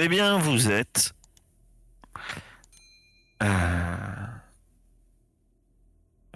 [0.00, 1.12] Eh bien, vous êtes.
[3.42, 4.26] euh,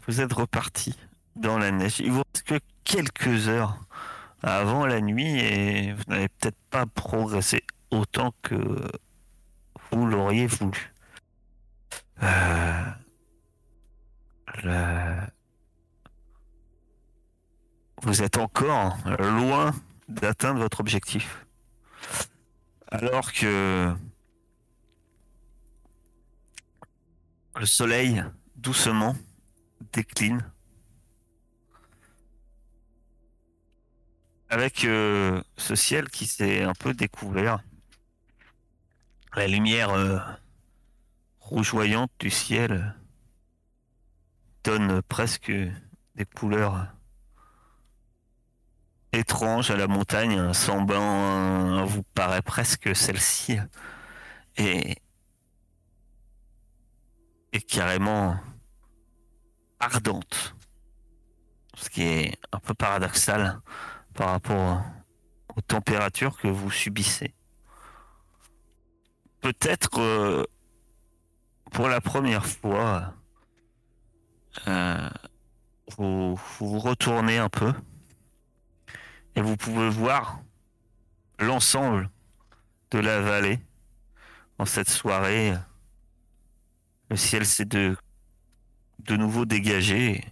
[0.08, 0.98] Vous êtes reparti
[1.36, 2.00] dans la neige.
[2.00, 3.78] Il vous reste que quelques heures
[4.42, 8.56] avant la nuit et vous n'avez peut-être pas progressé autant que
[9.92, 10.92] vous l'auriez voulu.
[12.24, 12.84] Euh,
[18.02, 19.72] Vous êtes encore loin
[20.08, 21.46] d'atteindre votre objectif.
[22.92, 23.90] Alors que
[27.56, 28.22] le soleil
[28.54, 29.16] doucement
[29.94, 30.44] décline
[34.50, 37.60] avec euh, ce ciel qui s'est un peu découvert.
[39.34, 40.18] La lumière euh,
[41.40, 42.94] rougeoyante du ciel
[44.64, 46.88] donne presque des couleurs
[49.12, 50.52] étranges à la montagne.
[50.52, 53.58] Semblant vous paraît presque celle-ci
[54.56, 54.96] et
[57.68, 58.36] carrément
[59.80, 60.54] ardente.
[61.74, 63.60] Ce qui est un peu paradoxal
[64.14, 64.82] par rapport
[65.56, 67.34] aux températures que vous subissez.
[69.40, 70.44] Peut-être euh,
[71.72, 73.14] pour la première fois,
[74.68, 75.08] euh,
[75.96, 77.72] vous vous retournez un peu
[79.34, 80.40] et vous pouvez voir
[81.38, 82.10] l'ensemble
[82.90, 83.60] de la vallée
[84.58, 85.54] en cette soirée.
[87.10, 87.96] Le ciel s'est de,
[89.10, 90.24] nouveau dégagé.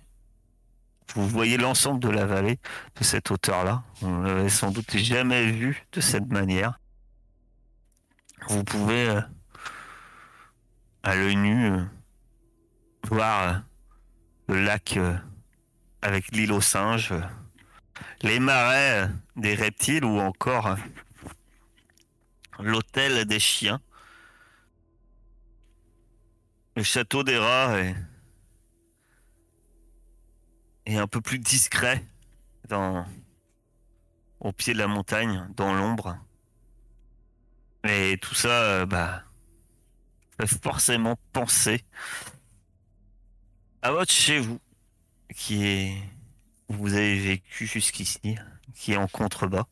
[1.15, 2.59] Vous voyez l'ensemble de la vallée
[2.97, 3.83] de cette hauteur-là.
[4.03, 6.79] On ne l'avait sans doute jamais vu de cette manière.
[8.49, 9.21] Vous pouvez, euh,
[11.03, 11.85] à l'œil nu, euh,
[13.09, 13.63] voir
[14.49, 15.17] le lac euh,
[16.03, 17.13] avec l'île aux singes,
[18.23, 20.77] les marais des reptiles ou encore
[22.59, 23.81] l'hôtel des chiens.
[26.77, 27.97] Le château des rats est,
[30.87, 32.05] est un peu plus discret
[32.69, 33.05] dans,
[34.41, 36.17] au pied de la montagne, dans l'ombre.
[37.85, 39.25] Et tout ça, euh, bah,
[40.63, 41.85] forcément penser
[43.83, 44.61] à votre chez vous,
[45.35, 46.03] qui est,
[46.71, 48.37] vous avez vécu jusqu'ici,
[48.75, 49.67] qui est en contrebas.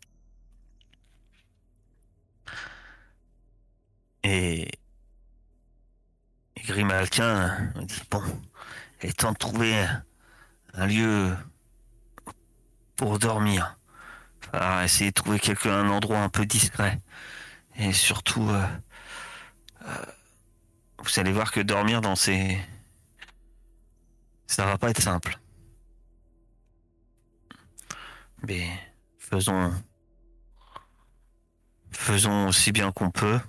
[4.25, 4.69] Et,
[6.56, 8.22] et Grimalquin me dit, bon,
[9.03, 9.86] il est temps de trouver
[10.75, 11.36] un lieu
[12.97, 13.78] pour dormir.
[14.53, 17.00] Enfin, essayer de trouver quelque, un endroit un peu discret.
[17.76, 18.66] Et surtout, euh,
[19.86, 20.04] euh,
[20.98, 22.59] vous allez voir que dormir dans ces...
[24.48, 25.39] Ça va pas être simple.
[28.47, 28.69] Mais
[29.19, 29.73] faisons...
[31.91, 33.41] Faisons aussi bien qu'on peut.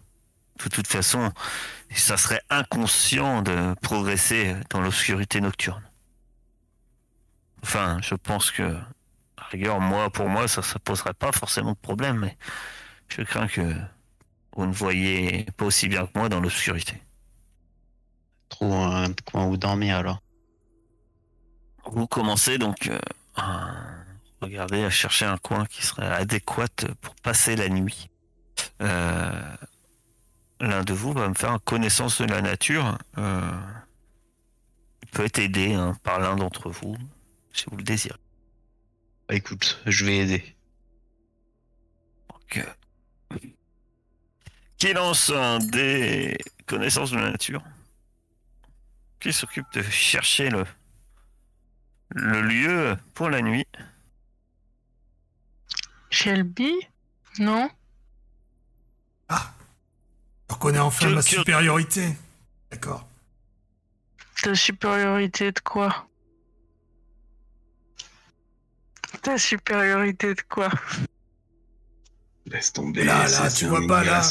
[0.64, 1.32] De toute façon,
[1.94, 5.84] ça serait inconscient de progresser dans l'obscurité nocturne.
[7.64, 8.64] Enfin, je pense que,
[9.38, 12.38] à rigueur, moi, pour moi, ça ne poserait pas forcément de problème, mais
[13.08, 13.76] je crains que
[14.56, 17.02] vous ne voyez pas aussi bien que moi dans l'obscurité.
[18.50, 20.22] Trouve un coin où dormir alors.
[21.86, 23.00] Vous commencez donc euh,
[24.42, 26.68] regarder, à chercher un coin qui serait adéquat
[27.02, 28.10] pour passer la nuit.
[28.82, 29.56] Euh,
[30.62, 32.98] L'un de vous va me faire une connaissance de la nature.
[33.18, 33.52] Euh,
[35.04, 36.98] il peut être aidé hein, par l'un d'entre vous,
[37.54, 38.20] si vous le désirez.
[39.28, 40.56] Bah, écoute, je vais aider.
[42.30, 43.38] Donc, euh,
[44.78, 47.64] qui lance un des connaissances de la nature
[49.20, 50.66] Qui s'occupe de chercher le,
[52.10, 53.68] le lieu pour la nuit
[56.10, 56.74] Shelby?
[57.40, 57.70] Non?
[59.30, 59.52] Ah
[60.50, 62.16] Je reconnais enfin Que- ma que- supériorité.
[62.72, 63.08] D'accord.
[64.42, 66.08] Ta supériorité de quoi?
[69.22, 70.70] Ta supériorité de quoi?
[72.46, 73.04] Laisse tomber.
[73.04, 74.22] Là, là, tu vois pas, là.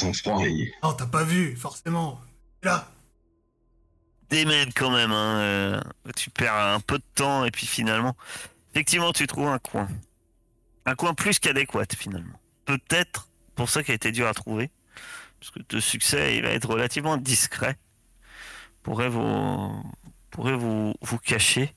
[0.83, 2.21] Non, t'as pas vu, forcément.
[2.63, 2.91] Là.
[4.31, 5.81] Démène quand même, hein, euh,
[6.17, 8.17] tu perds un peu de temps et puis finalement,
[8.73, 9.89] effectivement, tu trouves un coin.
[10.89, 12.41] Un coin plus qu'adéquat finalement.
[12.65, 14.71] Peut-être pour ça qu'il a été dur à trouver,
[15.39, 17.77] parce que de succès, il va être relativement discret.
[18.83, 19.83] Pourrait vous,
[20.31, 21.75] pourrait vous, cacher.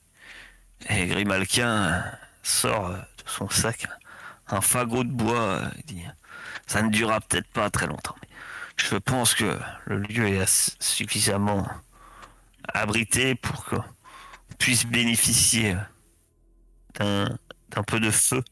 [0.88, 2.02] Et Grimalquin
[2.42, 3.86] sort de son sac
[4.48, 5.40] un fagot de bois.
[5.40, 6.04] euh, Il dit,
[6.66, 8.16] ça ne durera peut-être pas très longtemps.
[8.78, 11.68] je pense que le lieu est suffisamment
[12.72, 13.84] abrité pour qu'on
[14.58, 15.76] puisse bénéficier
[16.94, 18.42] d'un peu de feu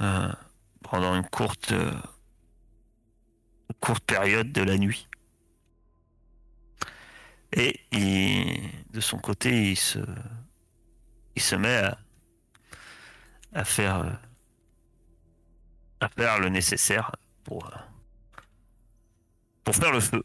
[0.00, 0.32] euh,
[0.82, 1.92] pendant une courte euh,
[3.80, 5.08] courte période de la nuit.
[7.52, 7.80] Et
[8.90, 9.98] de son côté, il se,
[11.34, 11.98] il se met à,
[13.54, 14.12] à faire, euh,
[16.00, 17.12] à faire le nécessaire
[17.44, 17.70] pour,
[19.64, 20.22] pour faire le feu.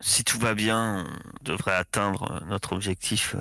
[0.00, 3.34] Si tout va bien, on devrait atteindre notre objectif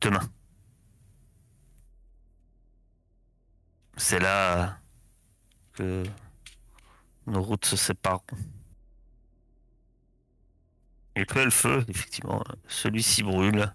[0.00, 0.30] demain.
[3.96, 4.78] C'est là
[5.72, 6.04] que
[7.26, 8.22] nos routes se séparent.
[11.14, 13.72] Et peu le feu, effectivement, celui-ci brûle.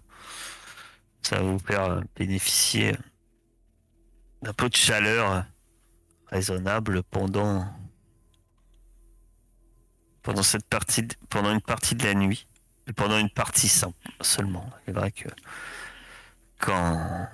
[1.22, 2.96] Ça va vous faire bénéficier
[4.42, 5.44] d'un peu de chaleur
[6.28, 7.74] raisonnable pendant
[10.42, 12.48] cette partie pendant une partie de la nuit
[12.86, 13.70] et pendant une partie
[14.20, 14.68] seulement.
[14.86, 15.28] C'est vrai que
[16.58, 17.28] quand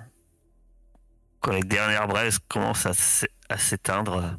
[1.39, 4.37] quand les dernières braises commencent à s'é- à s'éteindre,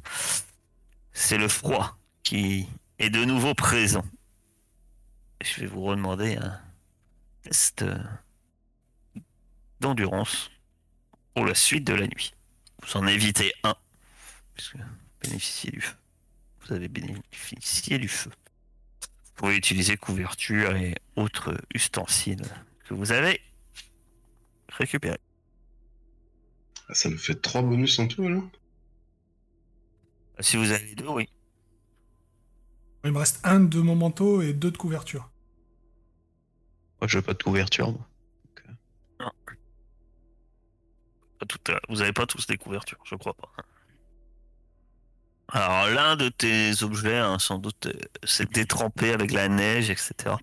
[1.12, 2.69] c'est le froid qui
[2.99, 4.05] est de nouveau présent.
[5.43, 6.61] Je vais vous redemander un
[7.43, 7.85] test
[9.81, 10.50] d'endurance
[11.35, 12.35] pour la suite de la nuit.
[12.82, 13.75] Vous en évitez un,
[14.55, 14.82] puisque vous
[15.23, 15.97] bénéficiez du feu.
[16.61, 18.31] Vous avez bénéficié du feu.
[19.00, 22.44] Vous pouvez utiliser couverture et autres ustensiles
[22.85, 23.41] que vous avez
[24.69, 25.19] récupérés.
[26.90, 28.42] Ah, Ça nous fait trois bonus en tout, alors
[30.40, 31.28] Si vous avez les deux, oui.
[33.04, 35.31] Il me reste un de mon manteau et deux de couverture.
[37.00, 37.92] Moi, je veux pas de couverture.
[37.92, 38.06] moi.
[41.38, 43.48] Pas tout à- Vous n'avez pas tous des couvertures, je crois pas.
[45.52, 47.92] Alors l'un de tes objets, hein, sans doute, euh,
[48.25, 50.37] s'est détrempé avec la neige, etc.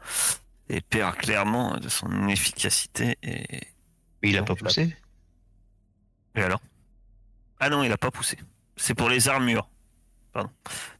[0.70, 3.16] Et perd clairement de son efficacité.
[3.22, 3.46] Et,
[4.24, 4.96] Mais il a Non, pas poussé.
[6.38, 6.62] Et alors?
[7.60, 8.38] Ah non, il a pas poussé.
[8.76, 9.68] C'est pour les armures.
[10.32, 10.52] Pardon.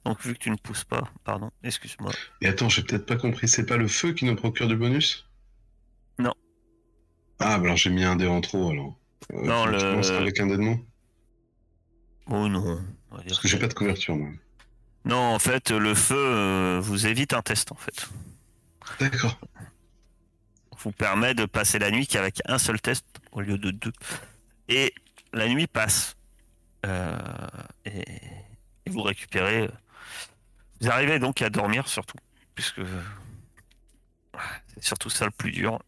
[0.04, 2.12] Donc vu que tu ne pousses pas, pardon, excuse-moi.
[2.42, 5.30] Et attends, j'ai peut-être pas compris, c'est pas le feu qui nous procure du bonus?
[6.18, 6.34] Non.
[7.40, 8.98] Ah, bah alors j'ai mis un dé en trop, alors.
[9.34, 9.78] Euh, Non, le-
[10.16, 10.80] avec un dé de moins
[12.30, 12.82] Oh non.
[13.12, 14.30] on va dire Parce que j'ai pas de couverture, moi.
[15.06, 18.10] Non, en fait, le feu euh, vous évite un test, en fait.
[19.00, 19.40] D'accord.
[20.80, 23.92] vous permet de passer la nuit qu'avec un seul test au lieu de deux.
[24.70, 24.94] Et
[25.34, 26.16] la nuit passe.
[26.86, 27.18] Euh,
[27.86, 28.06] et,
[28.88, 29.64] vous récupérez.
[29.64, 29.72] euh,
[30.80, 32.18] Vous arrivez donc à dormir surtout,
[32.56, 32.82] puisque
[34.74, 35.82] c'est surtout ça le plus dur.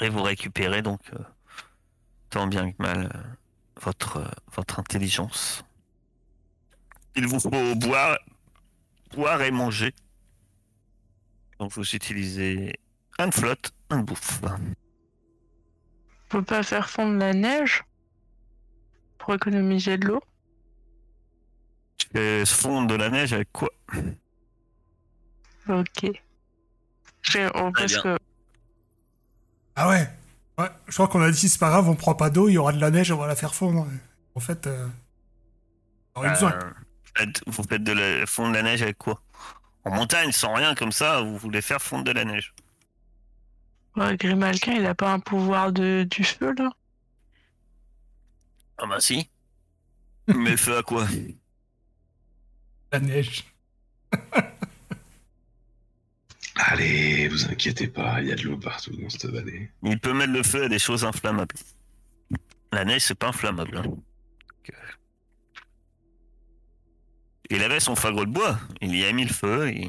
[0.00, 1.18] Et vous récupérez donc euh,
[2.30, 3.10] tant bien que mal
[3.80, 5.64] votre, votre intelligence.
[7.16, 8.18] Il vous faut boire,
[9.12, 9.94] boire et manger.
[11.58, 12.78] Donc vous utilisez
[13.18, 14.40] un flotte, un bouffe.
[14.44, 14.58] On
[16.28, 17.82] peut pas faire fondre la neige
[19.28, 20.22] pour économiser de l'eau.
[21.98, 23.68] Tu fais fondre de la neige avec quoi?
[25.68, 26.12] Ok.
[27.20, 28.16] J'ai- que
[29.76, 30.08] Ah ouais
[30.56, 32.58] Ouais, je crois qu'on a dit c'est pas grave, on prend pas d'eau, il y
[32.58, 33.86] aura de la neige, on va la faire fondre.
[34.34, 34.88] En fait, euh,
[36.14, 36.58] on aurait besoin.
[37.20, 39.20] Euh, Vous faites de la, fondre de la neige avec quoi?
[39.84, 42.54] En montagne, sans rien comme ça, vous voulez faire fondre de la neige.
[43.96, 46.70] ouais, Grimalkin, il a pas un pouvoir de, du feu là?
[48.78, 49.28] Ah bah si.
[50.28, 51.06] Mais le feu à quoi?
[52.92, 53.44] La neige.
[56.56, 59.70] Allez, vous inquiétez pas, il y a de l'eau partout dans cette vallée.
[59.84, 61.54] Il peut mettre le feu à des choses inflammables.
[62.72, 63.76] La neige, c'est pas inflammable.
[63.78, 63.84] hein.
[67.50, 69.88] Il avait son fagot de bois, il y a mis le feu et...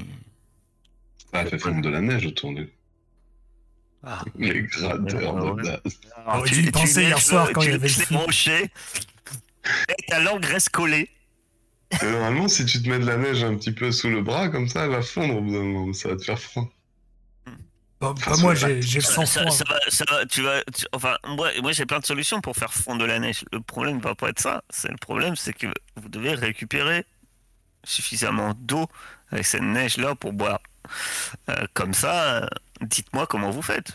[1.34, 2.70] Ah, fait fondre de la neige autour de
[4.04, 4.24] Ah.
[4.38, 5.82] les gradeurs Ouais, de.
[6.26, 8.72] Alors, dû y penser hier soir quand tu il y avait le brancher,
[9.90, 11.10] et ta langue reste collée.
[12.02, 14.48] Mais normalement, si tu te mets de la neige un petit peu sous le bras,
[14.50, 16.70] comme ça, elle va fondre au bout d'un moment, ça va te faire froid.
[18.00, 19.50] Bah, Enfin, pas moi, j'ai le sang froid.
[19.52, 22.56] ça va, ça va, tu vas, tu- enfin, moi, moi j'ai plein de solutions pour
[22.56, 23.44] faire fondre de la neige.
[23.52, 24.64] Le problème ne va pas être ça.
[24.70, 27.06] C'est le problème, c'est que vous devez récupérer
[27.84, 28.88] suffisamment d'eau
[29.32, 30.60] avec cette neige-là pour boire.
[31.50, 32.50] Euh, comme ça,
[32.82, 33.94] dites-moi comment vous faites.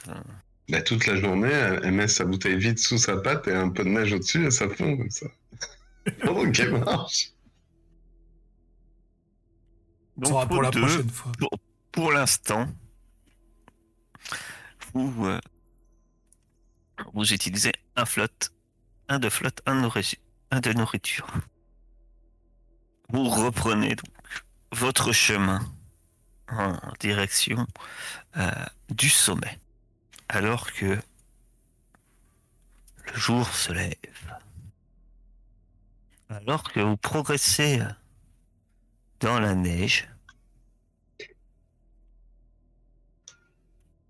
[0.68, 3.84] Bah, toute la journée, elle, met sa bouteille vide sous sa patte et un peu
[3.84, 5.26] de neige au-dessus et ça fond comme ça.
[6.28, 7.30] ok, marche.
[10.16, 11.32] On saura pour vous la deux, prochaine fois.
[11.90, 12.68] pour l'instant,
[14.94, 15.40] vous, euh,
[17.12, 18.52] vous utilisez un flotte,
[19.08, 19.90] un de flotte, un
[20.50, 21.26] un de nourriture.
[23.08, 24.08] Vous reprenez donc
[24.72, 25.60] votre chemin
[26.48, 27.66] en direction
[28.36, 28.50] euh,
[28.90, 29.58] du sommet,
[30.28, 30.98] alors que
[33.06, 33.94] le jour se lève.
[36.28, 37.80] Alors que vous progressez
[39.20, 40.08] dans la neige,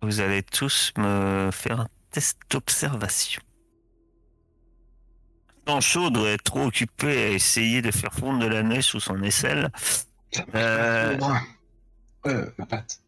[0.03, 3.43] vous allez tous me faire un test d'observation.
[5.67, 9.23] Sancho doit être trop occupé à essayer de faire fondre de la neige sous son
[9.23, 9.71] aisselle.
[12.27, 12.51] Euh.
[12.59, 13.01] ma patte.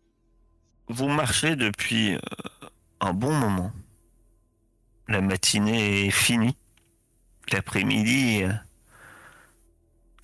[0.88, 2.20] Vous marchez depuis euh,
[3.00, 3.72] un bon moment.
[5.08, 6.56] La matinée est finie.
[7.52, 8.52] L'après-midi euh,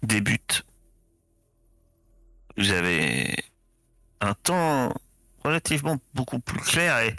[0.02, 0.64] débute.
[2.56, 3.34] Vous avez
[4.20, 4.92] un temps
[5.44, 7.16] relativement beaucoup plus clair et,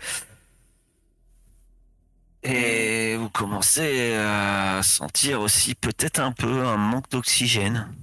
[2.43, 7.93] et vous commencez à sentir aussi peut-être un peu un manque d'oxygène.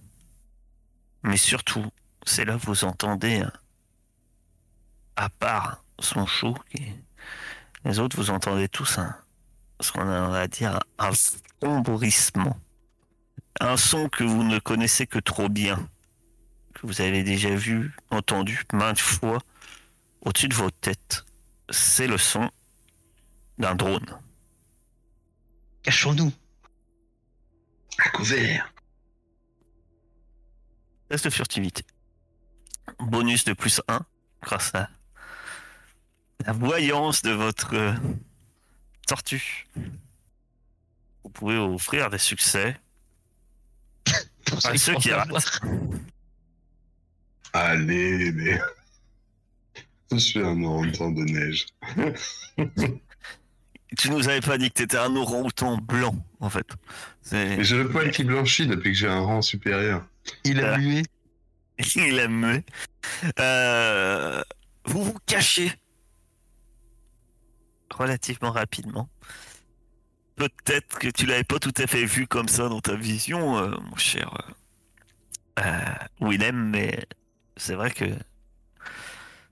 [1.22, 1.86] Mais surtout,
[2.26, 3.52] c'est là que vous entendez un-
[5.16, 6.94] à part son chaud, qui-
[7.84, 9.14] les autres, vous entendez tous un,
[9.80, 11.10] ce qu'on va dire un
[11.62, 12.58] sombrissement.
[13.60, 15.88] Un son que vous ne connaissez que trop bien,
[16.74, 19.38] que vous avez déjà vu, entendu maintes fois
[20.22, 21.24] au-dessus de vos têtes.
[21.70, 22.50] C'est le son
[23.58, 24.18] d'un drone.
[25.82, 26.32] Cachons-nous.
[27.98, 28.72] À couvert.
[31.08, 31.84] Test de furtivité.
[32.98, 34.00] Bonus de plus 1
[34.42, 34.88] grâce à
[36.46, 37.92] la voyance de votre euh,
[39.06, 39.68] tortue.
[41.24, 42.76] Vous pouvez offrir des succès
[44.46, 45.60] Pour à ceux qui ratent.
[47.52, 48.60] Allez, mais...
[50.12, 51.66] Je suis un orang-outan de neige.
[53.98, 56.66] Tu nous avais pas dit que t'étais un orang-outan blanc, en fait.
[57.32, 60.06] Mais j'ai le poil qui blanchit depuis que j'ai un rang supérieur.
[60.44, 60.78] Il a Ah.
[60.78, 61.02] mué.
[61.96, 62.28] Il a.
[63.38, 64.42] Euh,
[64.84, 65.72] vous vous cachez
[67.94, 69.08] relativement rapidement.
[70.36, 73.76] Peut-être que tu l'avais pas tout à fait vu comme ça dans ta vision, euh,
[73.78, 74.52] mon cher
[75.58, 77.06] euh, Willem, mais
[77.56, 78.06] c'est vrai que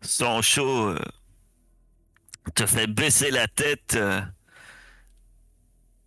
[0.00, 0.94] Sancho
[2.54, 3.98] te fait baisser la tête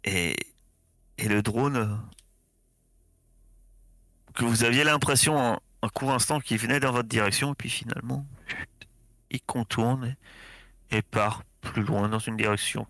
[0.03, 0.35] et,
[1.17, 2.01] et le drone
[4.33, 8.25] que vous aviez l'impression un court instant qu'il venait dans votre direction et puis finalement
[9.31, 10.15] il contourne
[10.91, 12.85] et, part plus loin dans une direction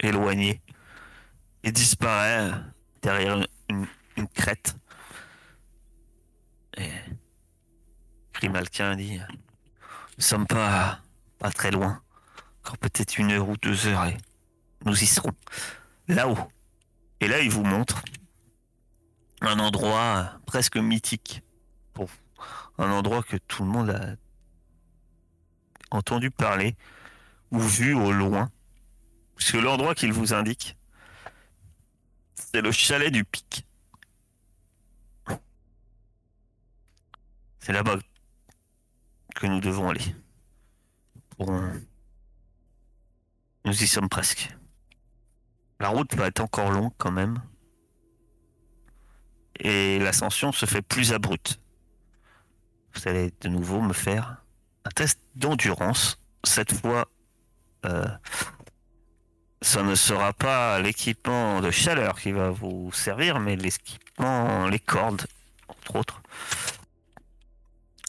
[0.00, 0.62] éloignée
[1.62, 2.50] et disparaît
[3.02, 3.86] derrière une,
[4.34, 4.76] crête.
[6.76, 6.90] Et
[8.32, 9.18] Grimalkin dit
[10.16, 11.00] Nous sommes pas,
[11.38, 12.02] pas très loin,
[12.60, 14.16] encore peut-être une heure ou deux heures et
[14.84, 15.32] nous y serons
[16.08, 16.38] là-haut.
[17.20, 18.02] Et là, il vous montre
[19.40, 21.42] un endroit presque mythique.
[22.78, 24.16] Un endroit que tout le monde a
[25.90, 26.76] entendu parler
[27.50, 28.50] ou vu au loin.
[29.36, 30.76] Parce que l'endroit qu'il vous indique,
[32.34, 33.66] c'est le chalet du pic.
[37.60, 37.96] C'est là-bas
[39.34, 40.14] que nous devons aller.
[43.64, 44.56] Nous y sommes presque.
[45.78, 47.40] La route va être encore longue quand même.
[49.60, 51.60] Et l'ascension se fait plus abrupte.
[52.98, 54.42] Vous allez de nouveau me faire
[54.84, 56.20] un test d'endurance.
[56.42, 57.08] Cette fois,
[57.84, 58.04] euh,
[59.62, 65.26] ça ne sera pas l'équipement de chaleur qui va vous servir, mais l'équipement, les cordes,
[65.68, 66.22] entre autres.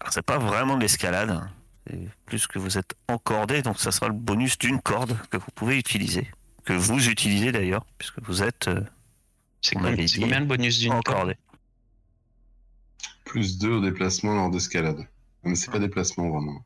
[0.02, 1.50] Alors, c'est pas vraiment de l'escalade, hein.
[1.86, 5.52] c'est plus que vous êtes encordé, donc ça sera le bonus d'une corde que vous
[5.54, 6.32] pouvez utiliser,
[6.66, 8.82] que vous utilisez d'ailleurs, puisque vous êtes euh,
[9.62, 11.36] C'est combien le bonus d'une corde?
[13.30, 15.08] Plus 2 au déplacement lors d'escalade.
[15.44, 16.66] Mais c'est pas déplacement vraiment.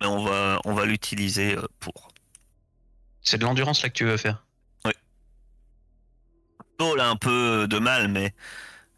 [0.00, 2.08] Mais on va, on va l'utiliser euh, pour.
[3.20, 4.44] C'est de l'endurance là que tu veux faire.
[6.76, 8.32] Paul a un peu de mal, mais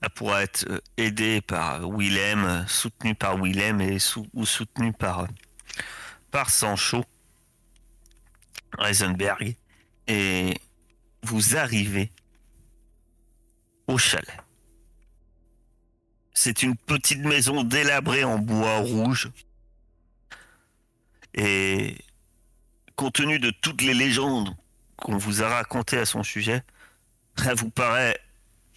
[0.02, 5.20] elle pourra être euh, aidée par Willem, soutenue par Willem et sou- ou soutenue par,
[5.20, 5.26] euh,
[6.30, 7.02] par Sancho,
[8.78, 9.56] Heisenberg.
[10.06, 10.54] Et
[11.22, 12.12] vous arrivez
[13.86, 14.40] au chalet.
[16.38, 19.30] C'est une petite maison délabrée en bois rouge.
[21.32, 21.96] Et
[22.94, 24.54] compte tenu de toutes les légendes
[24.96, 26.62] qu'on vous a racontées à son sujet,
[27.42, 28.20] elle vous paraît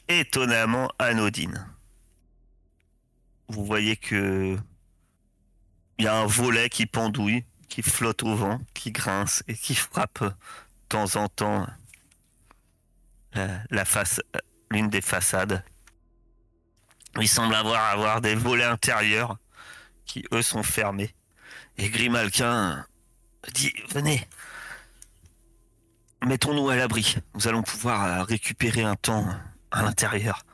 [0.07, 1.67] étonnamment anodine.
[3.49, 4.57] Vous voyez que
[5.97, 9.75] il y a un volet qui pendouille, qui flotte au vent, qui grince et qui
[9.75, 10.31] frappe de
[10.87, 11.67] temps en temps
[14.71, 15.61] l'une des façades.
[17.17, 19.37] Il semble avoir, avoir des volets intérieurs
[20.05, 21.13] qui, eux, sont fermés.
[21.77, 22.85] Et Grimalkin
[23.53, 24.27] dit Venez,
[26.25, 27.15] mettons-nous à l'abri.
[27.33, 29.27] Nous allons pouvoir euh, récupérer un temps
[29.71, 30.45] à l'intérieur.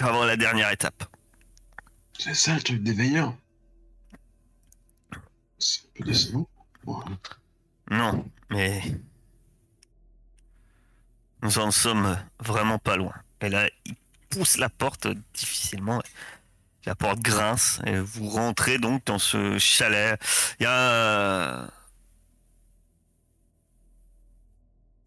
[0.00, 1.04] Avant la dernière étape.
[2.18, 3.34] C'est ça le truc des veilleurs.
[5.58, 6.48] C'est un peu décevant.
[6.84, 7.02] Bon,
[7.90, 8.82] Non, mais
[11.42, 13.14] nous en sommes vraiment pas loin.
[13.40, 13.94] Et là, il
[14.58, 16.02] la porte difficilement.
[16.86, 20.20] La porte grince et vous rentrez donc dans ce chalet.
[20.60, 21.66] Il y a euh,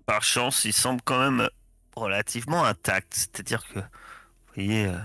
[0.06, 1.50] par chance, il semble quand même
[1.96, 3.14] relativement intact.
[3.14, 4.98] C'est-à-dire que, vous voyez, euh,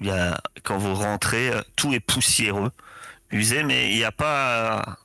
[0.00, 2.72] il y a, quand vous rentrez, euh, tout est poussiéreux,
[3.30, 4.98] usé, mais il n'y a pas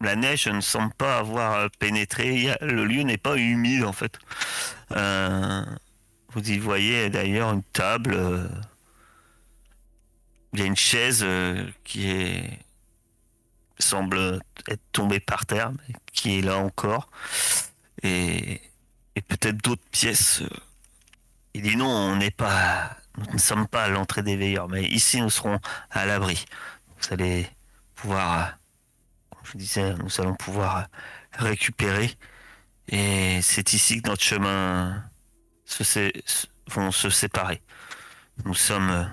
[0.00, 2.54] la neige ne semble pas avoir euh, pénétré.
[2.62, 4.18] Le lieu n'est pas humide en fait.
[6.32, 8.14] Vous y voyez d'ailleurs une table.
[8.14, 8.48] euh,
[10.52, 12.40] il y a une chaise euh, qui
[13.78, 15.72] semble être tombée par terre,
[16.12, 17.08] qui est là encore.
[18.02, 18.60] Et,
[19.16, 20.42] et peut-être d'autres pièces.
[20.42, 20.48] euh.
[21.54, 24.84] Il dit non, on n'est pas, nous ne sommes pas à l'entrée des veilleurs, mais
[24.84, 25.58] ici nous serons
[25.90, 26.44] à l'abri.
[27.00, 27.48] Vous allez
[27.94, 28.58] pouvoir
[29.30, 30.86] comme je disais, nous allons pouvoir
[31.32, 32.10] récupérer.
[32.88, 35.04] Et c'est ici que notre chemin
[35.70, 36.12] se sé-
[36.68, 37.62] vont se séparer.
[38.44, 39.04] Nous sommes, euh,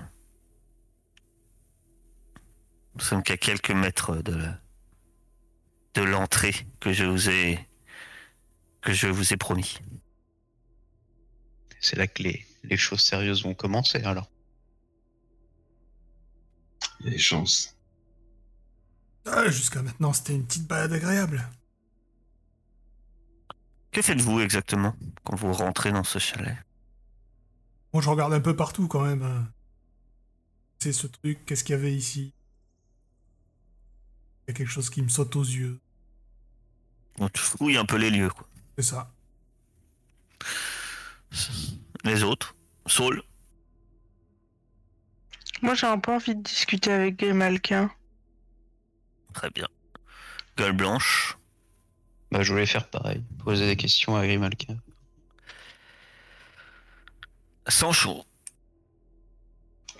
[2.94, 4.38] nous sommes qu'à quelques mètres de,
[5.94, 7.68] de l'entrée que je vous ai,
[8.80, 9.78] que je vous ai promis.
[11.80, 14.30] C'est là que les, les choses sérieuses vont commencer alors.
[17.00, 17.76] il y a des chances.
[19.26, 21.46] Ah, Jusqu'à maintenant, c'était une petite balade agréable.
[23.90, 26.56] Que faites-vous exactement quand vous rentrez dans ce chalet?
[27.92, 29.22] Bon, je regarde un peu partout quand même.
[29.22, 29.50] hein.
[30.78, 32.32] C'est ce truc, qu'est-ce qu'il y avait ici?
[34.46, 35.80] Il y a quelque chose qui me saute aux yeux.
[37.18, 38.30] On fouille un peu les lieux.
[38.30, 38.46] Quoi.
[38.76, 39.10] C'est ça.
[42.04, 42.54] Les autres?
[42.86, 43.22] Saul?
[45.62, 47.90] Moi, j'ai un peu envie de discuter avec Grimalkin.
[49.34, 49.66] Très bien.
[50.56, 51.37] Gueule blanche
[52.30, 54.76] Bah, je voulais faire pareil, poser des questions à Grimalkin.
[57.66, 58.24] Sancho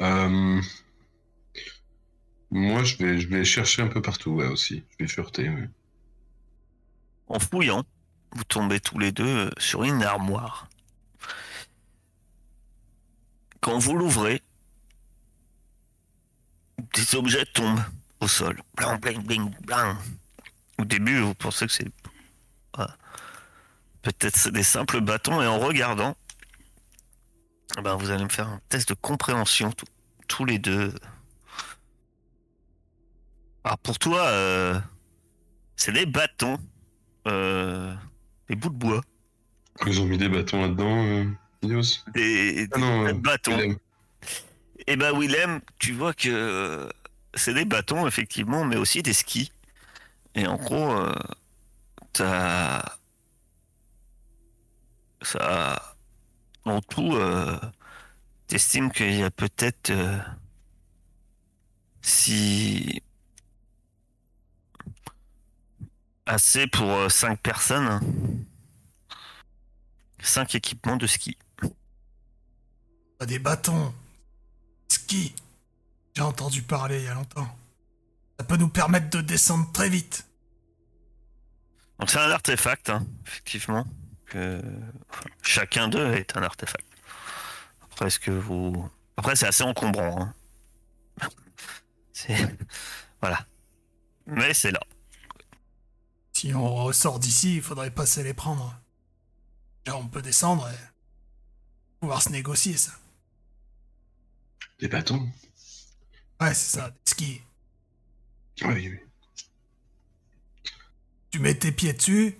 [0.01, 0.61] Euh,
[2.51, 4.85] Moi, je vais, je vais chercher un peu partout, ouais, aussi.
[4.99, 5.69] Je vais fureter, ouais.
[7.29, 7.85] En fouillant,
[8.33, 10.69] vous tombez tous les deux euh, sur une armoire.
[13.61, 14.41] Quand vous l'ouvrez,
[16.95, 17.83] des objets tombent
[18.21, 18.63] au sol.
[18.77, 19.97] Blang, bling, bling, blang.
[20.79, 21.89] Au début, vous pensez que c'est.
[24.03, 26.17] Peut-être des simples bâtons, et en regardant,
[27.79, 29.87] eh ben, vous allez me faire un test de compréhension tous-
[30.29, 30.93] tous les deux.
[33.65, 34.79] Alors pour toi, euh,
[35.77, 36.59] c'est des bâtons
[37.27, 37.95] euh,
[38.49, 39.03] des bouts de bois,
[39.87, 41.25] Ils ont mis des bâtons là-dedans, euh,
[41.63, 43.57] Ios des, Ah non, des bâtons.
[43.57, 43.77] Willem.
[44.87, 46.89] Et ben Willem, tu vois que
[47.35, 49.53] c'est des bâtons effectivement, mais aussi des skis.
[50.35, 50.91] Et en gros,
[52.19, 52.99] t'as
[55.23, 55.97] ça
[56.65, 57.59] en tout, euh,
[58.49, 60.19] qu'il y a peut-être euh,
[62.03, 63.03] si
[66.27, 68.01] assez pour euh, cinq personnes, hein.
[70.21, 71.39] cinq équipements de ski.
[73.19, 73.95] Pas des bâtons.
[74.89, 75.35] Ski.
[76.15, 77.49] J'ai entendu parler il y a longtemps.
[78.39, 80.28] Ça peut nous permettre de descendre très vite.
[81.99, 83.87] Donc c'est un artefact, hein, effectivement.
[84.27, 84.63] Que
[85.11, 86.87] enfin, chacun d'eux est un artefact.
[87.83, 90.21] Après, est-ce que vous Après, c'est assez encombrant.
[90.21, 90.35] Hein.
[92.13, 92.37] C'est
[93.21, 93.47] voilà.
[94.27, 94.81] Mais c'est là.
[96.33, 98.79] Si on ressort d'ici, il faudrait passer les prendre.
[99.87, 100.79] Là, on peut descendre et
[102.01, 102.93] pouvoir se négocier ça.
[104.79, 105.29] Des bâtons?
[106.41, 107.41] Ouais, c'est ça, des skis.
[108.63, 109.01] Oui, oui.
[111.31, 112.39] Tu mets tes pieds dessus,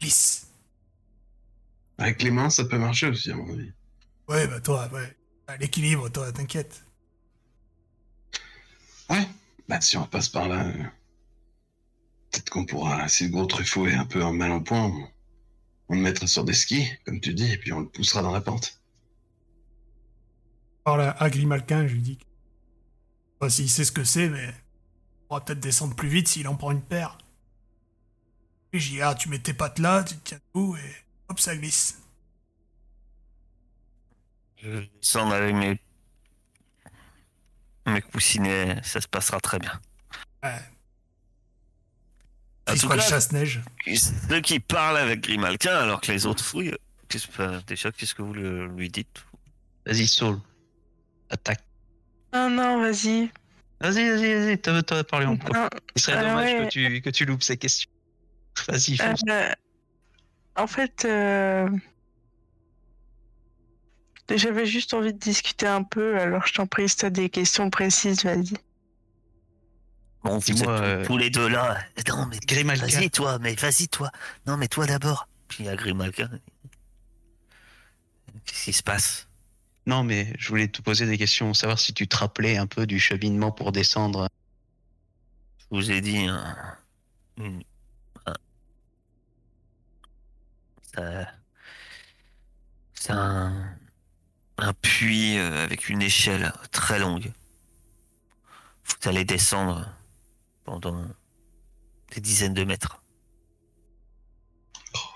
[0.00, 0.48] glisse.
[1.98, 3.72] Avec les mains, ça peut marcher aussi, à mon avis.
[4.28, 5.16] Ouais, bah toi, ouais.
[5.46, 6.82] À L'équilibre, toi, t'inquiète.
[9.10, 9.26] Ouais.
[9.68, 10.72] Bah, si on passe par là, euh,
[12.30, 15.08] peut-être qu'on pourra, si le gros Truffaut est un peu mal en point, on,
[15.90, 18.32] on le mettra sur des skis, comme tu dis, et puis on le poussera dans
[18.32, 18.80] la pente.
[20.78, 22.18] Je parle à- Grimalquin, je lui dis.
[23.38, 24.48] Pas s'il sait ce que c'est, mais.
[24.48, 27.18] On pourra peut-être descendre plus vite s'il en prend une paire.
[28.74, 30.94] J'ai dit, ah, tu mets tes pattes là, tu te tiens debout et
[31.28, 31.98] hop, ça glisse.
[34.62, 35.78] Je descends avec mes
[37.86, 39.80] mes coussinets, ça se passera très bien.
[40.42, 40.58] Ouais.
[42.66, 43.60] En C'est tout quoi le cas, chasse-neige
[44.28, 46.74] ceux qui parlent avec Grimalkin alors que les autres fouillent.
[47.08, 49.24] qu'est-ce- enfin, déjà, qu'est-ce que vous le- lui dites?
[49.86, 50.40] Vas-y, Saul.
[51.28, 51.62] Attaque.
[52.32, 53.30] Non, non, vas-y.
[53.80, 54.58] Vas-y, vas-y, vas-y.
[54.58, 55.68] T'as t'as parlé en premier.
[55.94, 56.64] Il serait Ah dommage ouais.
[56.64, 57.90] que, tu, que tu loupes ces questions.
[58.68, 59.52] Vas-y, euh,
[60.56, 61.68] en fait, euh,
[64.34, 67.70] j'avais juste envie de discuter un peu, alors je t'en prie, si t'as des questions
[67.70, 68.54] précises, vas-y.
[70.22, 71.78] Bon, vous Dis-moi, êtes euh, tous les deux là.
[72.08, 72.86] Non, mais Grimalkin.
[72.86, 74.10] vas-y, toi, mais vas-y, toi.
[74.46, 75.28] Non, mais toi d'abord.
[75.48, 76.30] Puis il y a Grimalkin.
[78.46, 79.28] Qu'est-ce qui se passe?
[79.86, 82.86] Non, mais je voulais te poser des questions, savoir si tu te rappelais un peu
[82.86, 84.28] du cheminement pour descendre.
[85.58, 86.26] Je vous ai dit.
[86.26, 86.56] hein,
[87.36, 87.62] une-
[88.26, 88.34] un-
[90.94, 91.30] ça-
[92.94, 93.76] C'est un,
[94.58, 97.32] un puits euh, avec une échelle très longue.
[98.84, 99.86] Vous allez descendre
[100.64, 101.06] pendant
[102.14, 103.02] des dizaines de mètres.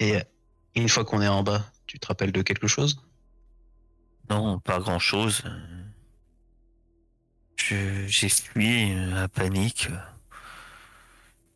[0.01, 0.23] Et euh,
[0.75, 3.01] une fois qu'on est en bas, tu te rappelles de quelque chose?
[4.29, 5.43] Non, pas grand chose.
[7.57, 9.89] J'ai fui euh, la panique.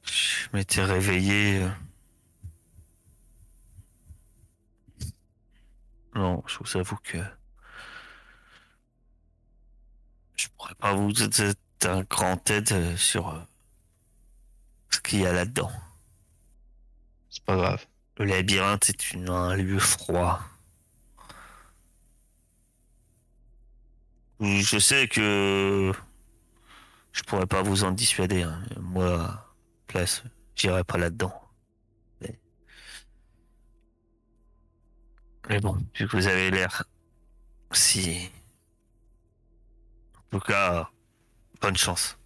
[0.05, 1.67] Je m'étais réveillé.
[6.15, 7.19] Non, je vous avoue que.
[10.37, 13.41] Je pourrais pas vous être un grand aide euh, sur euh,
[14.91, 15.73] ce qu'il y a là-dedans.
[17.31, 17.85] C'est pas grave.
[18.19, 20.41] Le labyrinthe est une- un lieu froid.
[24.41, 25.93] Je sais que
[27.13, 28.43] je pourrais pas vous en dissuader.
[28.43, 28.63] hein.
[28.81, 29.47] Moi,
[29.87, 30.23] place,
[30.57, 31.42] j'irai pas là-dedans.
[35.53, 36.85] Mais bon, vu que vous avez l'air
[37.73, 38.31] si.
[40.17, 40.91] En tout cas,
[41.61, 42.17] bonne chance.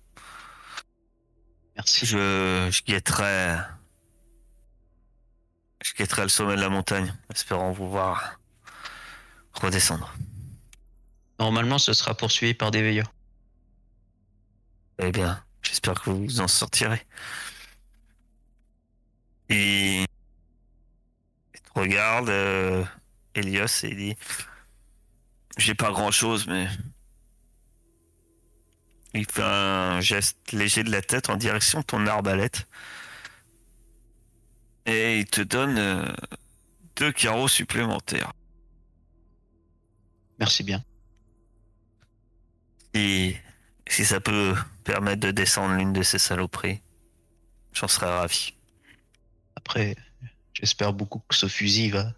[1.74, 2.06] Merci.
[2.06, 3.56] Je, je guetterai.
[5.82, 8.38] Je guetterai le sommet de la montagne, espérant vous voir
[9.54, 10.14] redescendre.
[11.40, 13.12] Normalement, ce sera poursuivi par des veilleurs.
[15.00, 17.04] Eh bien, j'espère que vous vous en sortirez.
[19.48, 20.04] Et.
[21.64, 22.84] Te regarde, euh,
[23.36, 24.16] Elios, et il dit
[25.56, 26.68] J'ai pas grand chose, mais.
[29.14, 32.66] Il fait un geste léger de la tête en direction de ton arbalète.
[34.84, 36.12] Et il te donne euh,
[36.96, 38.32] deux carreaux supplémentaires.
[40.38, 40.84] Merci bien.
[42.92, 43.36] Et
[43.88, 46.82] si ça peut permettre de descendre l'une de ces saloperies,
[47.72, 48.54] j'en serais ravi.
[49.56, 49.96] Après,
[50.52, 52.12] j'espère beaucoup que ce fusil va,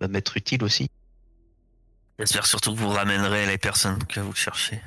[0.00, 0.90] va m'être utile aussi.
[2.18, 4.80] J'espère surtout que vous ramènerez les personnes que vous cherchez.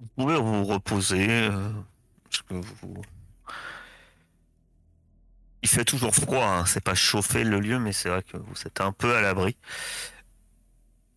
[0.00, 1.26] Vous pouvez vous reposer.
[1.28, 1.70] euh,
[2.24, 3.02] parce que vous...
[5.62, 8.66] Il fait toujours froid, hein, c'est pas chauffé le lieu, mais c'est vrai que vous
[8.66, 9.56] êtes un peu à l'abri.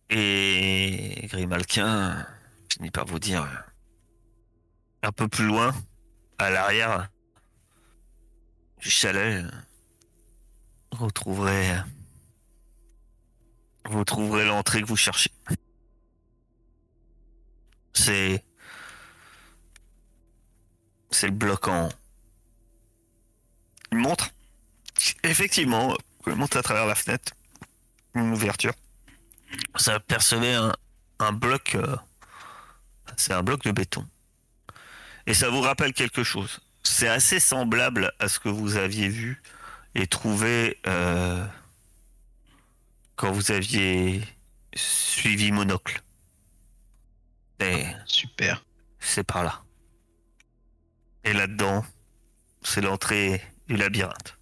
[0.08, 2.26] Et Grimalkin
[2.72, 5.74] finit par vous dire euh, un peu plus loin,
[6.38, 7.10] à l'arrière
[8.80, 9.50] du chalet, euh,
[13.90, 15.30] vous trouverez l'entrée que vous cherchez.
[17.92, 18.44] C'est.
[21.10, 21.88] C'est le bloc en.
[23.92, 24.30] Il montre.
[25.22, 27.32] Effectivement, vous montre à travers la fenêtre.
[28.14, 28.74] Une ouverture.
[29.76, 30.72] Ça apercevait un,
[31.18, 31.74] un bloc.
[31.74, 31.96] euh,
[33.16, 34.06] C'est un bloc de béton.
[35.26, 36.60] Et ça vous rappelle quelque chose.
[36.82, 39.42] C'est assez semblable à ce que vous aviez vu
[39.94, 40.78] et trouvé.
[40.86, 41.44] euh,
[43.18, 44.22] quand vous aviez
[44.74, 46.00] suivi Monocle.
[47.60, 48.64] Et Super.
[49.00, 49.62] c'est par là.
[51.24, 51.84] Et là-dedans,
[52.62, 54.38] c'est l'entrée du labyrinthe.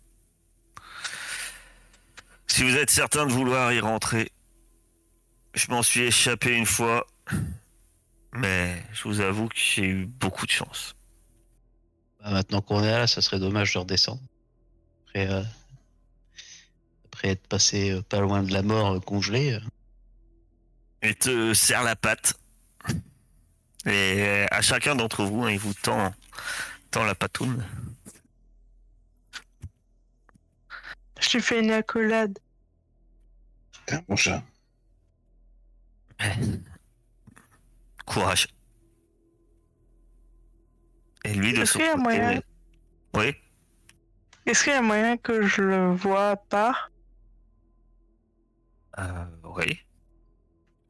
[2.46, 4.30] Si vous êtes certain de vouloir y rentrer,
[5.54, 7.06] je m'en suis échappé une fois,
[8.34, 10.94] mais je vous avoue que j'ai eu beaucoup de chance.
[12.20, 14.20] Bah, maintenant qu'on est là, ça serait dommage de redescendre.
[15.06, 15.42] Après, euh,
[17.16, 19.54] après être passé euh, pas loin de la mort euh, congelé.
[19.54, 19.60] euh,
[21.02, 22.34] Il te serre la patte.
[23.86, 26.12] Et à chacun d'entre vous, hein, il vous tend,
[26.90, 27.64] tend la patoune.
[31.20, 32.38] Je lui fais une accolade.
[33.86, 34.42] T'es un bon chat.
[38.04, 38.48] Courage.
[41.24, 42.40] Et lui de Est-ce son qu'il y a côté- moyen
[43.14, 43.34] Oui.
[44.46, 46.88] Est-ce qu'il y a moyen que je le vois pas
[49.44, 49.78] oui.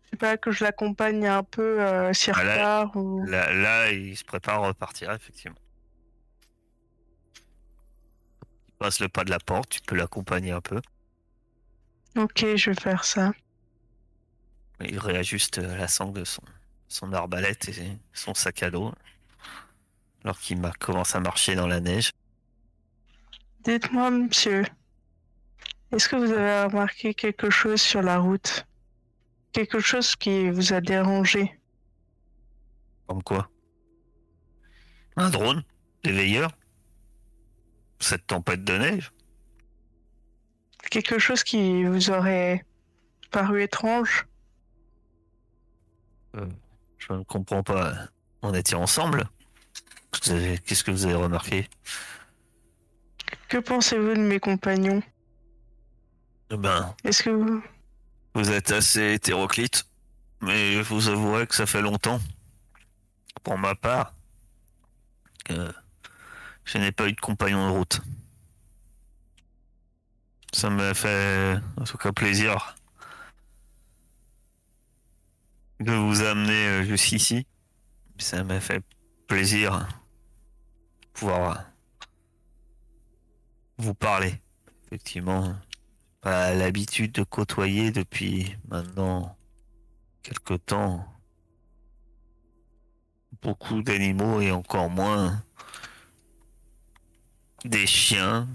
[0.04, 3.24] Je sais pas, que je l'accompagne un peu euh, s'il Ah, là- ou...
[3.26, 5.56] Là, là, il se prépare à repartir, effectivement.
[8.78, 10.80] passe le pas de la porte, tu peux l'accompagner un peu.
[12.16, 13.32] Ok, je vais faire ça.
[14.80, 16.42] Il réajuste la sangle de son,
[16.88, 18.92] son arbalète et son sac à dos.
[20.22, 22.10] Alors qu'il commence à marcher dans la neige.
[23.60, 24.64] Dites-moi, monsieur,
[25.92, 28.66] est-ce que vous avez remarqué quelque chose sur la route?
[29.52, 31.58] Quelque chose qui vous a dérangé?
[33.06, 33.48] Comme quoi?
[35.16, 35.64] Un drone?
[36.04, 36.52] Des veilleurs?
[38.00, 39.12] Cette tempête de neige?
[40.90, 42.64] Quelque chose qui vous aurait
[43.30, 44.26] paru étrange?
[46.98, 47.94] Je ne comprends pas.
[48.42, 49.28] On était ensemble?
[50.12, 51.68] Qu'est-ce que vous avez remarqué?
[53.48, 55.02] Que pensez-vous de mes compagnons?
[56.50, 57.62] Ben, Est-ce que vous...
[58.34, 59.86] vous êtes assez hétéroclite,
[60.40, 62.20] mais je vous avouerai que ça fait longtemps,
[63.42, 64.14] pour ma part,
[65.44, 65.72] que
[66.64, 68.00] je n'ai pas eu de compagnon de route.
[70.52, 72.76] Ça m'a fait en tout cas plaisir
[75.80, 77.46] de vous amener euh, jusqu'ici.
[78.18, 78.82] Ça m'a fait
[79.26, 81.64] plaisir de pouvoir
[83.76, 84.40] vous parler.
[84.86, 85.54] Effectivement,
[86.26, 89.36] l'habitude de côtoyer depuis maintenant
[90.22, 91.06] quelque temps
[93.42, 95.44] beaucoup d'animaux et encore moins
[97.64, 98.48] des chiens,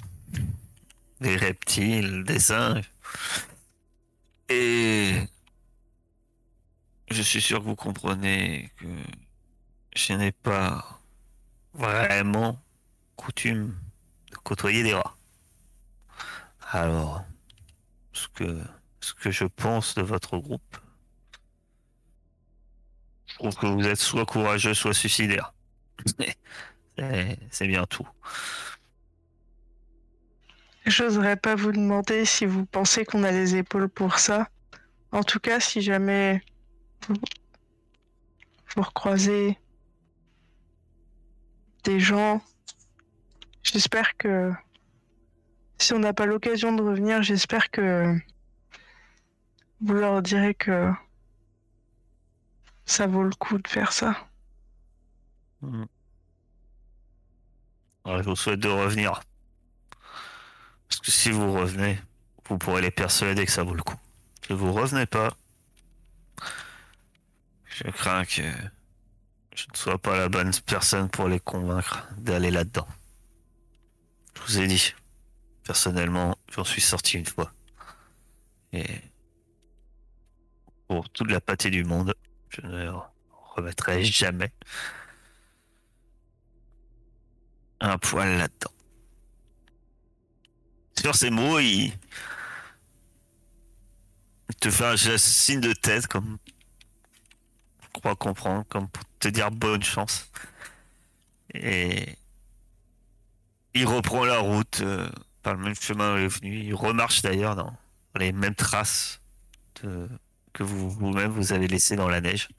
[1.22, 2.92] des reptiles, des singes.
[4.50, 5.14] Et
[7.10, 8.88] je suis sûr que vous comprenez que
[9.96, 11.00] je n'ai pas
[11.74, 12.60] vraiment
[13.16, 13.78] coutume
[14.32, 15.16] de côtoyer des rats.
[16.72, 17.24] Alors,
[18.14, 18.62] ce que,
[19.00, 20.78] ce que je pense de votre groupe,
[23.28, 25.54] je trouve que vous êtes soit courageux, soit suicidaire.
[27.52, 28.08] C'est- bien tout.
[30.86, 34.50] J'oserais pas vous demander si vous pensez qu'on a les épaules pour ça.
[35.12, 36.44] En tout cas, si jamais
[37.08, 37.16] vous,
[38.76, 39.58] vous recroisez
[41.84, 42.42] des gens,
[43.64, 44.52] j'espère que
[45.82, 48.16] si on n'a pas l'occasion de revenir, j'espère que
[49.82, 50.92] vous leur direz que
[52.86, 54.16] ça vaut le coup de faire ça.
[58.04, 59.22] Alors, je vous souhaite de revenir.
[60.88, 62.00] Parce que si vous revenez,
[62.48, 64.00] vous pourrez les persuader que ça vaut le coup.
[64.46, 65.34] Si vous revenez pas,
[67.66, 68.42] je crains que
[69.56, 72.88] je ne sois pas la bonne personne pour les convaincre d'aller là-dedans.
[74.36, 74.94] Je vous ai dit,
[75.72, 77.50] personnellement, j'en suis sorti une fois.
[78.74, 78.86] Et
[80.86, 82.14] pour toute la pâté du monde,
[82.50, 82.92] je ne
[83.56, 84.52] remettrai jamais
[87.80, 88.74] un poil là-dedans.
[91.00, 91.94] Sur ces mots, il
[94.60, 96.38] te fait un signe de tête, comme
[97.82, 100.30] je crois comprendre, comme pour te dire bonne chance.
[101.54, 102.18] Et
[103.74, 105.10] il reprend la route euh,
[105.42, 106.58] par le même chemin où il est venu.
[106.60, 107.74] Il remarche d'ailleurs dans
[108.16, 109.22] les mêmes traces
[109.84, 110.10] de-
[110.54, 112.50] que vous vous-même vous avez laissées dans la neige.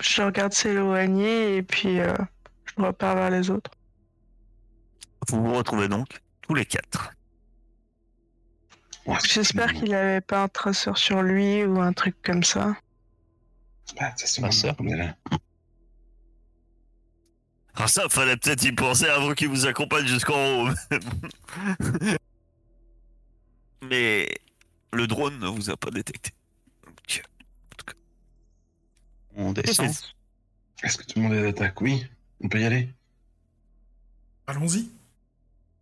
[0.00, 2.14] Je regarde s'éloigner et puis euh,
[2.64, 3.70] je repars vers les autres.
[5.28, 7.12] Vous vous retrouvez donc tous les quatre.
[9.24, 12.76] J'espère qu'il avait pas un traceur sur lui ou un truc comme ça.
[14.00, 15.16] Bah, est là.
[17.74, 20.68] Alors ça, fallait peut-être y penser avant qu'il vous accompagne jusqu'en haut.
[23.82, 24.28] Mais
[24.92, 26.30] le drone ne vous a pas détecté.
[26.84, 27.22] Donc,
[29.34, 29.90] On descend.
[30.82, 32.06] Est-ce que tout le monde est d'attaque Oui.
[32.42, 32.88] On peut y aller
[34.46, 34.90] Allons-y.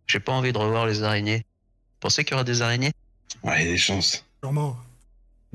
[0.07, 1.39] J'ai pas envie de revoir les araignées.
[1.39, 2.91] Vous pensez qu'il y aura des araignées?
[3.43, 4.23] Ouais, il y a des chances.
[4.41, 4.77] Sûrement.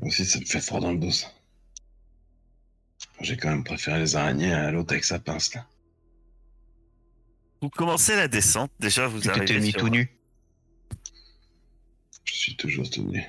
[0.01, 1.11] Moi aussi, ça me fait froid dans le dos.
[1.11, 1.29] ça.
[3.21, 5.65] J'ai quand même préféré les araignées à l'autre avec sa pince, là.
[7.67, 8.71] Vous commencez la descente.
[8.79, 10.09] Déjà, vous Tu t'es arrivez mis sur- tout nu.
[12.25, 13.25] Je suis toujours tenu.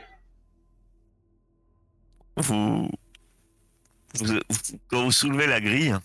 [2.36, 2.88] vous,
[4.14, 4.40] vous- vous-
[4.90, 5.96] quand vous soulevez la grille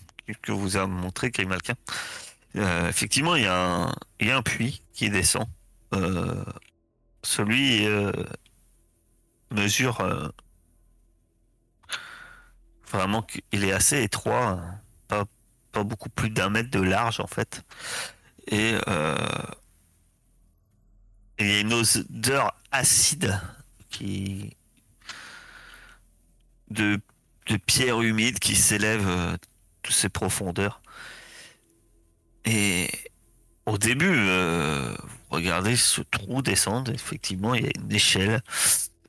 [0.41, 1.75] que vous a montré Grimalkin,
[2.57, 5.47] euh, effectivement, il y, a un, il y a un puits qui descend.
[5.93, 6.43] Euh,
[7.23, 8.13] celui euh,
[9.51, 10.27] mesure euh,
[12.91, 15.25] vraiment qu'il est assez étroit, hein, pas,
[15.71, 17.63] pas beaucoup plus d'un mètre de large en fait.
[18.49, 19.17] Et euh,
[21.39, 23.41] il y a une odeur acide
[23.91, 24.57] qui,
[26.71, 27.01] de,
[27.47, 29.37] de pierres humides qui s'élèvent euh,
[29.85, 30.83] de ces profondeurs.
[32.45, 32.91] Et
[33.67, 34.95] au début, euh,
[35.31, 36.93] regardez ce trou descendre.
[36.93, 38.43] Effectivement, il y a une échelle.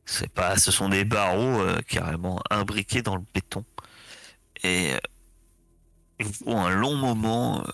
[0.05, 3.65] C'est pas, ce sont des barreaux euh, carrément imbriqués dans le béton.
[4.63, 4.99] Et euh,
[6.19, 7.71] il un long moment euh,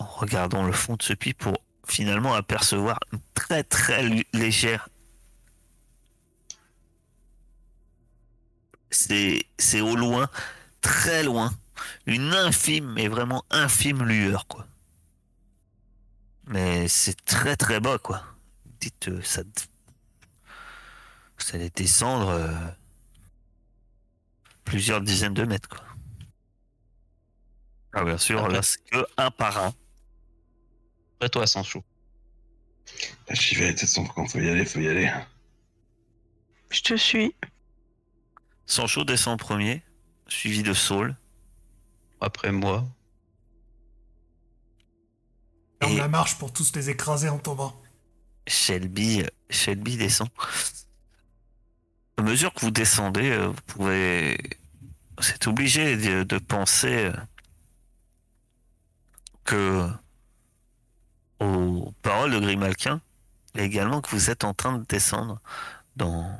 [0.00, 4.88] en regardant le fond de ce puits pour finalement apercevoir une très très légère.
[8.90, 10.28] C'est, c'est au loin,
[10.80, 11.52] très loin,
[12.06, 14.66] une infime, mais vraiment infime lueur, quoi.
[16.46, 18.24] Mais c'est très très bas, quoi.
[18.80, 19.42] Dites, euh, ça,
[21.38, 22.52] ça allait descendre euh,
[24.64, 25.84] plusieurs dizaines de mètres, quoi.
[27.92, 29.72] Ah, bien sûr, Après- là, c'est que un par un.
[31.20, 31.84] Après toi, sans chaud.
[33.28, 35.12] Bah, J'y vais, de toute façon, quand faut y aller, faut y aller.
[36.70, 37.34] Je te suis.
[38.64, 39.82] Sancho descend en premier,
[40.28, 41.14] suivi de Saul.
[42.22, 42.88] Après moi.
[45.82, 47.78] La marche pour tous les écraser en tombant.
[48.46, 50.30] Shelby, Shelby descend.
[52.16, 54.38] À mesure que vous descendez, euh, vous pouvez.
[55.18, 57.12] Vous êtes obligé de, de penser euh,
[59.44, 59.90] que
[62.20, 63.00] aux paroles de Grimalquin,
[63.54, 65.40] et également que vous êtes en train de descendre
[65.96, 66.38] dans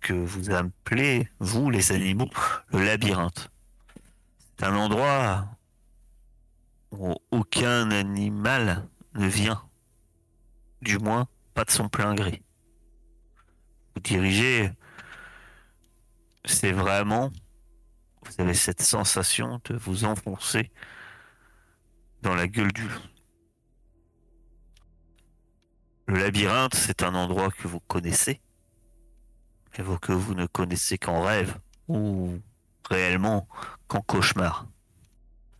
[0.00, 2.28] que vous appelez, vous les animaux,
[2.72, 3.50] le labyrinthe.
[4.58, 5.46] C'est un endroit
[6.90, 9.62] où aucun animal ne vient
[10.82, 12.42] du moins pas de son plein gré.
[13.94, 14.70] Vous dirigez,
[16.44, 17.30] c'est vraiment,
[18.24, 20.70] vous avez cette sensation de vous enfoncer
[22.22, 22.88] dans la gueule du.
[26.06, 28.40] Le labyrinthe, c'est un endroit que vous connaissez,
[29.76, 32.38] mais que vous ne connaissez qu'en rêve ou
[32.88, 33.48] réellement
[33.88, 34.66] qu'en cauchemar.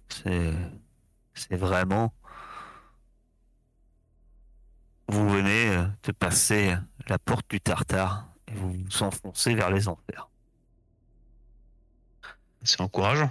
[0.08, 0.54] C'est,
[1.34, 2.12] c'est vraiment
[5.08, 5.70] vous venez
[6.02, 6.76] de passer
[7.08, 10.28] la porte du Tartare et vous vous enfoncez vers les enfers.
[12.62, 13.30] C'est encourageant.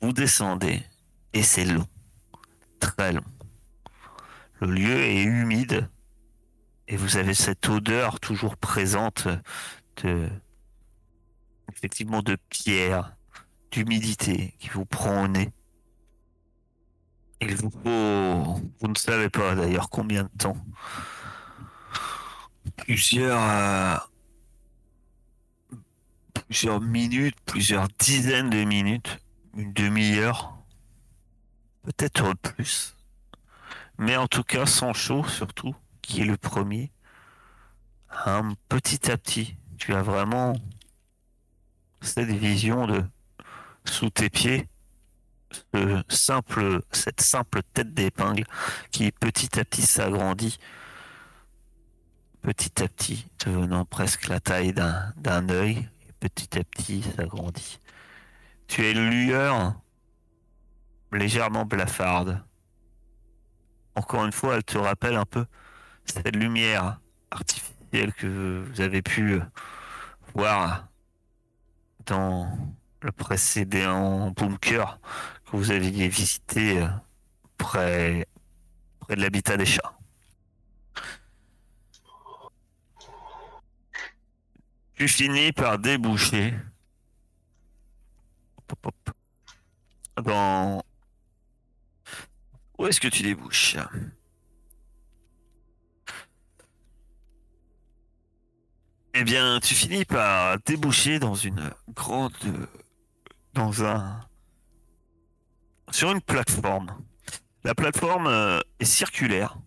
[0.00, 0.82] Vous descendez
[1.32, 1.86] et c'est long,
[2.80, 3.24] très long.
[4.62, 5.90] Le lieu est humide
[6.86, 9.26] et vous avez cette odeur toujours présente
[10.04, 10.28] de
[11.72, 13.16] effectivement de pierre,
[13.72, 15.50] d'humidité qui vous prend au nez.
[17.40, 20.64] Il vous faut, vous ne savez pas d'ailleurs combien de temps.
[22.76, 23.96] Plusieurs, euh,
[26.46, 29.18] plusieurs minutes, plusieurs dizaines de minutes,
[29.56, 30.56] une demi-heure,
[31.82, 32.94] peut-être plus.
[33.98, 36.92] Mais en tout cas, Sancho, surtout, qui est le premier,
[38.26, 40.54] hein, petit à petit, tu as vraiment
[42.00, 43.04] cette vision de
[43.84, 44.68] sous tes pieds,
[46.90, 48.44] cette simple tête d'épingle
[48.90, 50.58] qui petit à petit s'agrandit,
[52.40, 57.80] petit à petit devenant presque la taille d'un œil, et petit à petit s'agrandit.
[58.66, 59.74] Tu as une lueur
[61.12, 62.42] légèrement blafarde.
[63.94, 65.44] Encore une fois, elle te rappelle un peu
[66.04, 66.98] cette lumière
[67.30, 69.40] artificielle que vous avez pu
[70.34, 70.88] voir
[72.06, 72.58] dans
[73.00, 74.98] le précédent bunker
[75.44, 76.88] que vous aviez visité euh,
[77.58, 78.26] près,
[79.00, 79.98] près de l'habitat des chats.
[84.94, 86.54] Tu finis par déboucher
[90.22, 90.82] dans...
[92.82, 93.76] Où est-ce que tu débouches
[99.14, 102.34] Eh bien, tu finis par déboucher dans une grande...
[103.54, 104.18] dans un...
[105.92, 107.00] sur une plateforme.
[107.62, 109.58] La plateforme euh, est circulaire.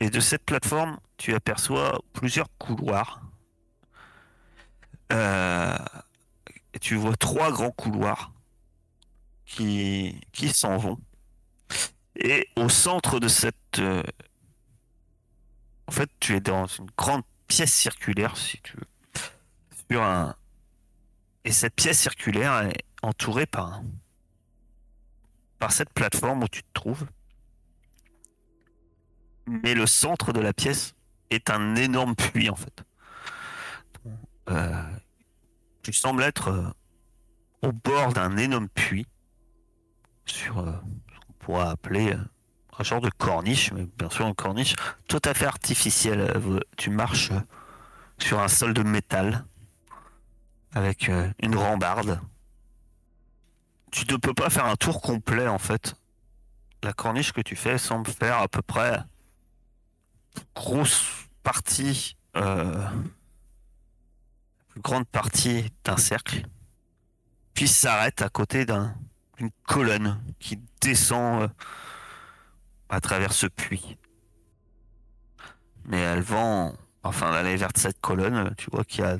[0.00, 3.22] Et de cette plateforme, tu aperçois plusieurs couloirs.
[5.12, 5.78] Euh,
[6.80, 8.32] tu vois trois grands couloirs
[9.44, 10.18] qui
[10.52, 10.98] s'en vont.
[12.16, 13.78] Et au centre de cette...
[13.78, 14.02] euh,
[15.86, 18.86] en fait, tu es dans une grande pièce circulaire, si tu veux.
[19.90, 20.34] Sur un...
[21.44, 23.82] Et cette pièce circulaire est entourée par,
[25.58, 27.06] par cette plateforme où tu te trouves.
[29.46, 30.94] Mais le centre de la pièce
[31.30, 32.84] est un énorme puits, en fait.
[34.48, 34.82] Euh,
[35.82, 36.70] tu sembles être euh,
[37.62, 39.06] au bord d'un énorme puits
[40.26, 40.58] sur
[41.52, 42.18] appeler euh,
[42.78, 44.74] un genre de corniche, mais bien sûr une corniche
[45.08, 46.32] tout à fait artificielle.
[46.76, 47.40] Tu marches euh,
[48.18, 49.44] sur un sol de métal
[50.72, 52.20] avec euh, une rambarde.
[53.92, 55.94] Tu ne peux pas faire un tour complet en fait.
[56.82, 58.98] la corniche que tu fais semble faire à peu près
[60.54, 61.02] grosse
[61.42, 62.86] partie, euh,
[64.68, 66.46] plus grande partie d'un cercle,
[67.54, 68.94] puis s'arrête à côté d'un-
[69.38, 71.48] d'une colonne qui descend euh,
[72.88, 73.98] à travers ce puits.
[75.86, 79.18] Mais elle vend, enfin, d'aller vers cette colonne, tu vois qu'il y a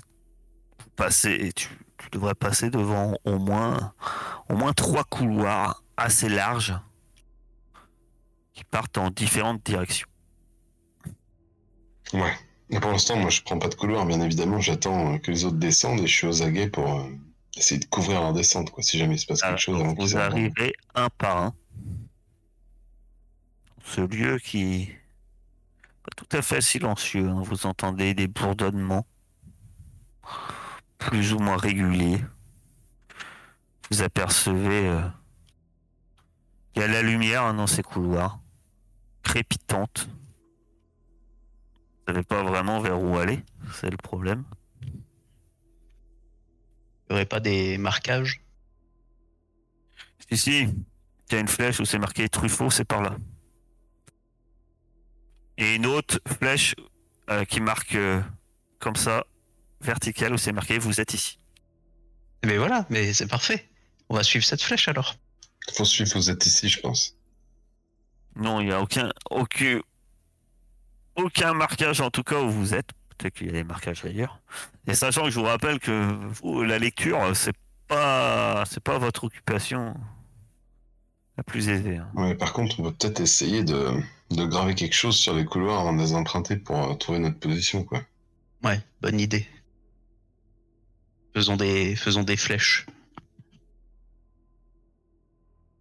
[0.96, 1.68] passé, et tu,
[2.12, 3.92] devrais passer devant au moins,
[4.48, 6.74] au moins trois couloirs assez larges
[8.52, 10.08] qui partent en différentes directions.
[12.12, 12.34] Ouais.
[12.70, 14.60] Et pour l'instant, moi, je prends pas de couloir, bien évidemment.
[14.60, 17.08] J'attends euh, que les autres descendent et je suis aux aguets pour euh,
[17.56, 19.94] essayer de couvrir leur descente, quoi, si jamais il se passe quelque chose avant Ah,
[19.94, 21.54] vous qu'ils arrivez un par un.
[23.84, 25.00] Ce lieu qui est
[26.02, 27.28] pas tout à fait silencieux.
[27.28, 27.42] hein.
[27.42, 29.06] Vous entendez des bourdonnements
[30.98, 32.24] plus ou moins réguliers.
[33.90, 35.02] Vous apercevez euh,
[36.74, 38.40] il y a la lumière hein, dans ces couloirs,
[39.22, 40.08] crépitante.
[42.06, 43.42] Vous savez pas vraiment vers où aller,
[43.74, 44.44] c'est le problème.
[47.04, 48.40] Il n'y aurait pas des marquages?
[50.30, 53.16] Si, si, il y a une flèche où c'est marqué Truffaut, c'est par là.
[55.58, 56.74] Et une autre flèche
[57.30, 58.20] euh, qui marque euh,
[58.78, 59.24] comme ça,
[59.80, 61.38] verticale, où c'est marqué Vous êtes ici.
[62.44, 63.68] Mais voilà, mais c'est parfait.
[64.08, 65.16] On va suivre cette flèche alors.
[65.74, 67.16] Faut suivre, vous êtes ici, je pense.
[68.36, 69.80] Non, il n'y a aucun, aucun,
[71.16, 72.90] aucun marquage en tout cas où vous êtes.
[73.18, 74.40] Peut-être qu'il y a des marquages ailleurs.
[74.86, 77.54] Et sachant que je vous rappelle que vous, la lecture, c'est
[77.88, 79.94] pas, c'est pas votre occupation
[81.36, 81.96] la plus aisée.
[81.98, 82.10] hein.
[82.14, 83.90] Ouais, par contre, on peut peut-être essayer de,
[84.30, 87.38] de graver quelque chose sur les couloirs avant de les emprunter pour euh, trouver notre
[87.38, 88.02] position, quoi.
[88.62, 89.46] Ouais, bonne idée.
[91.34, 92.86] Faisons des, faisons des flèches.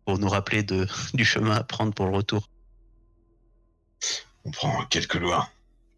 [0.05, 2.47] Pour nous rappeler de, du chemin à prendre pour le retour.
[4.45, 5.51] On prend quel couloir?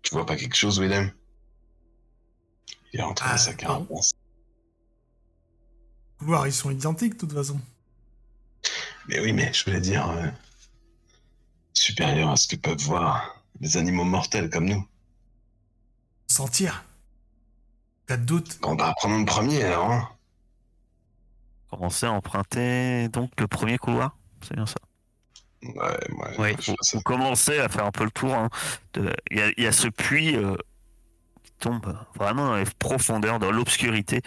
[0.03, 1.11] Tu vois pas quelque chose, Willem?
[2.95, 3.57] Il Ah, dans sa non.
[3.57, 4.11] carapace.
[6.13, 7.59] Les couloirs, ils sont identiques de toute façon.
[9.09, 10.27] Mais oui, mais je voulais dire euh,
[11.73, 14.87] supérieur à ce que peuvent voir les animaux mortels comme nous.
[16.27, 16.85] Sentir.
[18.07, 18.59] Cas de doute.
[18.61, 19.91] Bon, bah, prenons le premier alors.
[19.91, 20.09] Hein.
[21.69, 24.15] Commencez à emprunter donc le premier couloir.
[24.41, 24.75] C'est bien ça.
[25.63, 26.55] Ouais, ouais.
[26.93, 28.33] Vous commencez à faire un peu le tour.
[28.33, 28.49] hein,
[28.95, 30.55] Il y, a, il y a ce puits euh,
[31.65, 34.21] tombe vraiment dans les profondeurs, dans l'obscurité.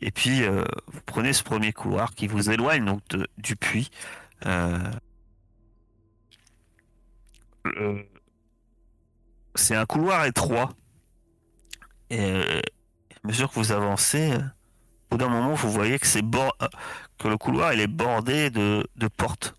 [0.00, 3.02] Et puis, euh, vous prenez ce premier couloir qui vous éloigne donc
[3.38, 3.90] du puits.
[4.46, 4.78] Euh,
[7.64, 8.06] le-
[9.54, 10.70] C'est un couloir étroit.
[12.10, 12.60] Et euh,
[13.22, 16.68] à mesure que vous avancez, euh, au bout d'un moment, vous voyez que, bord- euh,
[17.18, 19.54] que le couloir il est bordé de, portes.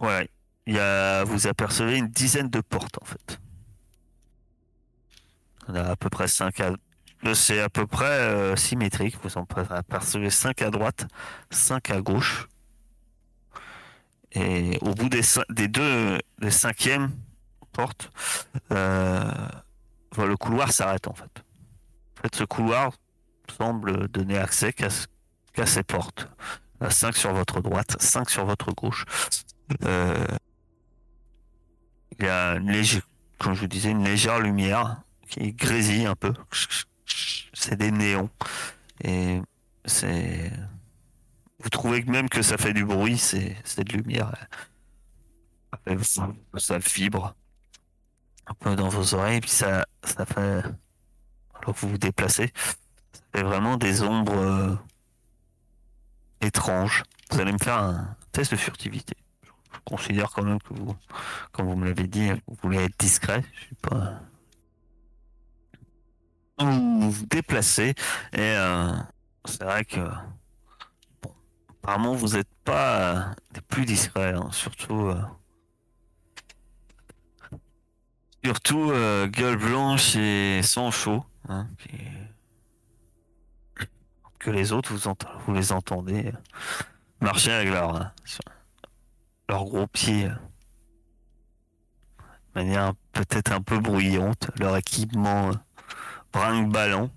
[0.00, 0.28] Ouais,
[0.66, 0.78] il y
[1.24, 3.38] vous apercevez une dizaine de portes en fait.
[5.68, 6.72] On a à peu près 5 à...
[7.26, 9.16] euh, C'est à peu près euh, symétrique.
[9.22, 11.06] Vous en apercevez 5 à droite,
[11.50, 12.48] 5 à gauche.
[14.32, 17.12] Et au bout des, des deux, des cinquièmes
[17.72, 18.10] portes,
[18.72, 19.22] euh,
[20.18, 21.44] le couloir s'arrête en fait.
[22.18, 22.92] En fait, ce couloir
[23.56, 25.06] semble donner accès qu'à ce-
[25.52, 26.28] qu'à ces portes.
[26.90, 29.04] 5 sur votre droite, 5 sur votre gauche.
[29.80, 29.86] Il
[32.20, 33.02] y a une légère,
[33.38, 36.32] comme je vous disais, une légère lumière qui grésille un peu.
[37.52, 38.30] C'est des néons.
[39.02, 39.40] Et
[39.84, 40.52] c'est.
[41.60, 44.34] Vous trouvez même que ça fait du bruit, c'est de lumière.
[45.72, 47.34] Après, Ça, ça vibre
[48.46, 50.62] un peu dans vos oreilles, puis ça, ça fait.
[51.54, 52.52] Alors que vous vous déplacez,
[53.12, 54.74] ça fait vraiment des ombres euh,
[56.42, 57.02] étranges.
[57.30, 59.14] Vous allez me faire un test de furtivité.
[59.72, 60.94] Je considère quand même que vous,
[61.52, 63.42] comme vous me l'avez dit, vous voulez être discret.
[63.54, 64.20] Je suis pas.
[66.58, 67.90] Vous vous déplacez
[68.32, 68.92] et euh,
[69.44, 70.00] c'est vrai que
[71.22, 71.34] bon,
[71.68, 75.20] apparemment vous n'êtes pas euh, des plus discrets, hein, surtout euh,
[78.44, 78.92] surtout
[79.30, 81.90] gueule blanche et sang chaud, hein, qui-
[84.38, 86.30] que les autres vous, ent- vous les entendez
[87.20, 88.12] marcher avec leur
[89.48, 90.34] leurs gros pieds de
[92.54, 95.50] manière peut-être un peu bruyante, leur équipement
[96.34, 97.10] brinque-ballant.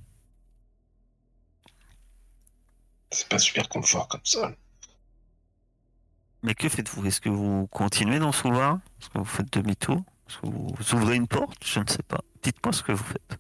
[3.12, 4.52] C'est pas super confort comme ça.
[6.44, 7.06] Mais que faites-vous?
[7.06, 8.80] Est-ce que vous continuez dans ce couloir?
[9.02, 10.04] Est-ce que vous faites demi-tour?
[10.30, 11.58] Est-ce que vous ouvrez une porte?
[11.66, 12.22] Je ne sais pas.
[12.44, 13.40] Dites-moi ce que vous faites.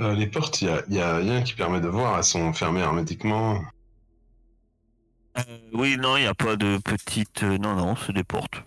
[0.00, 2.52] Euh, les portes, il y a, y a rien qui permet de voir, elles sont
[2.52, 3.62] fermées hermétiquement.
[5.38, 5.42] Euh,
[5.72, 7.42] oui, non, il n'y a pas de petites.
[7.44, 8.62] euh, non, non, c'est des portes.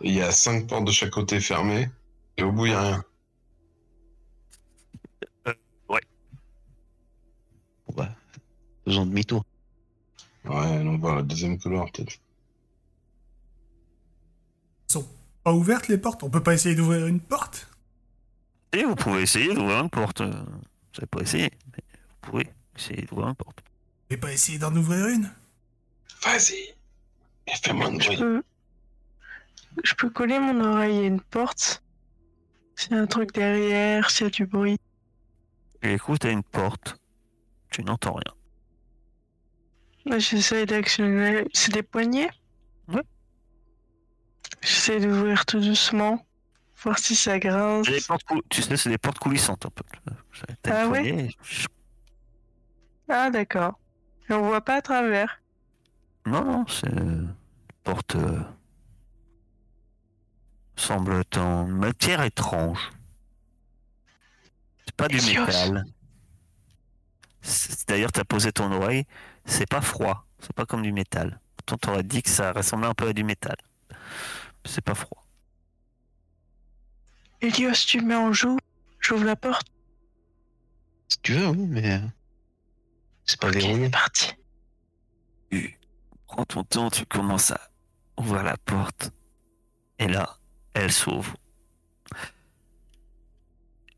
[0.00, 1.90] Il y a cinq portes de chaque côté fermées,
[2.36, 3.04] et au bout, il n'y a rien.
[8.84, 9.44] Faisons demi-tour.
[10.44, 12.18] Ouais, on va la deuxième couloir, peut-être.
[15.44, 17.66] Pas ouvertes les portes On peut pas essayer d'ouvrir une porte?
[18.72, 20.20] Et vous pouvez essayer d'ouvrir une porte.
[20.20, 21.82] euh, Vous n'avez pas essayé, mais
[22.22, 23.58] vous pouvez essayer d'ouvrir une porte.
[23.60, 25.32] Vous pouvez pas essayer d'en ouvrir une?
[26.22, 26.74] Vas-y
[27.48, 28.18] Et fais moins de Je bruit.
[28.18, 28.42] peux...
[29.82, 31.82] Je peux coller mon oreille à une porte.
[32.76, 34.78] S'il y a un truc derrière, s'il y a du bruit.
[35.82, 36.96] Et écoute, à une porte,
[37.70, 38.32] tu n'entends rien.
[40.06, 41.44] J'essaie d'actionner.
[41.52, 42.28] C'est des poignées?
[42.88, 43.02] Ouais.
[44.60, 46.24] J'essaie d'ouvrir tout doucement.
[46.82, 47.86] Voir si ça grince.
[47.86, 49.84] C'est des portes cou- tu sais, c'est des portes coulissantes un peu.
[50.68, 51.28] Ah poignée,
[53.08, 53.78] Ah, d'accord.
[54.28, 55.40] Et on voit pas à travers.
[56.26, 57.34] Non, non, c'est une
[57.84, 58.16] porte.
[58.16, 58.40] euh,
[60.76, 62.90] semble en matière étrange.
[64.84, 65.84] C'est pas du métal.
[67.86, 69.04] D'ailleurs, t'as posé ton oreille,
[69.44, 71.40] c'est pas froid, c'est pas comme du métal.
[71.56, 73.56] Pourtant, t'aurais dit que ça ressemblait un peu à du métal.
[74.64, 75.24] C'est pas froid.
[77.40, 78.58] Elios, tu me mets en joue.
[79.00, 79.66] J'ouvre la porte.
[81.08, 81.94] Si tu veux, oui, mais.
[81.94, 82.06] euh,
[83.24, 83.84] C'est pas Ok, verrouillé.
[83.84, 84.32] c'est parti.
[85.50, 85.78] Tu
[86.26, 87.60] prends ton temps, tu commences à
[88.16, 89.10] ouvrir la porte.
[89.98, 90.38] Et là,
[90.74, 91.34] elle s'ouvre.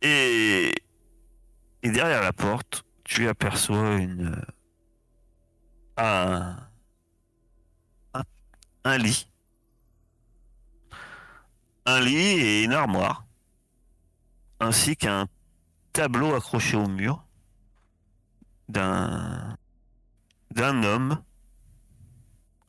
[0.02, 0.74] Et,
[1.82, 4.42] et derrière la porte, tu aperçois une euh,
[5.96, 6.58] un,
[8.98, 9.28] lit.
[11.86, 13.24] Un lit et une armoire.
[14.60, 15.26] Ainsi qu'un
[15.92, 17.24] tableau accroché au mur
[18.68, 19.56] d'un
[20.50, 21.22] d'un homme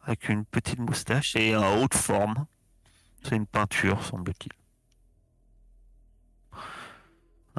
[0.03, 2.45] avec une petite moustache et un haut de forme.
[3.23, 4.51] C'est une peinture, semble-t-il.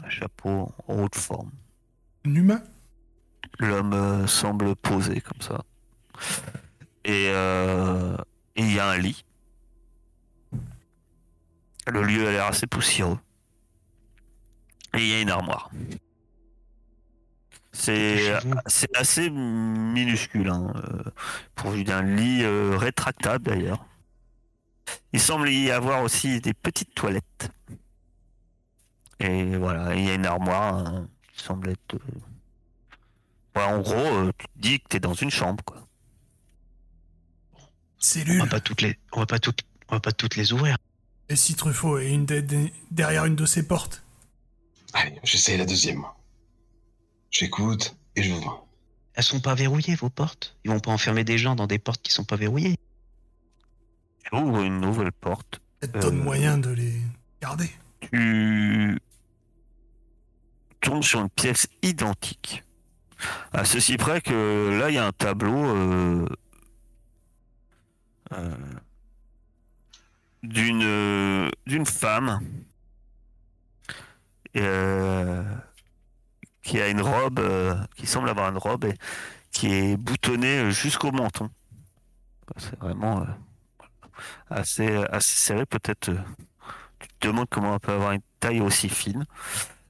[0.02, 1.50] Un chapeau en haut de forme.
[2.24, 2.62] Un humain?
[3.58, 5.64] L'homme euh, semble posé comme ça.
[7.04, 8.16] Et euh,
[8.56, 9.24] et il y a un lit.
[11.86, 13.18] Le lieu a l'air assez poussiéreux.
[14.94, 15.70] Et il y a une armoire.
[17.72, 18.32] C'est
[18.94, 21.02] assez minuscule, hein, euh,
[21.54, 23.84] pourvu d'un lit euh, rétractable d'ailleurs.
[25.12, 27.50] Il semble y avoir aussi des petites toilettes.
[29.20, 31.94] Et voilà, il y a une armoire hein, qui semble être.
[31.94, 31.98] euh,
[33.56, 35.86] ouais, en gros, euh, tu te dis que t'es dans une chambre, quoi.
[37.54, 37.60] On
[37.98, 38.38] Cellule.
[38.40, 40.76] va pas toutes les, on va pas toutes, on va pas toutes les ouvrir.
[41.28, 42.26] Et si Truffaut est une
[42.90, 44.04] derrière une de ces portes?
[44.92, 46.04] Allez, j'essaye la deuxième.
[47.30, 48.66] J'écoute et j'ouvre.
[49.14, 50.56] Elles sont pas verrouillées vos portes?
[50.64, 52.76] Ils vont pas enfermer des gens dans des portes qui sont pas verrouillées.
[54.24, 55.60] Tu ouvres une nouvelle porte.
[55.82, 56.22] Ça te donne Euh.
[56.22, 56.92] moyen de les
[57.40, 57.70] garder.
[58.02, 58.98] tu
[60.80, 62.62] tombes sur une pièce identique.
[63.52, 66.26] À ceci près que là, il y a un tableau euh,
[68.32, 68.56] euh,
[70.42, 72.40] d'une d'une femme
[74.56, 75.42] euh,
[76.62, 78.94] qui a une robe, euh, qui semble avoir une robe et
[79.52, 81.50] qui est boutonnée jusqu'au menton.
[82.58, 83.24] C'est vraiment euh,
[84.50, 86.10] assez, assez serré, peut-être.
[86.10, 86.18] euh,
[86.98, 89.26] tu te demandes comment on peut avoir une taille aussi fine.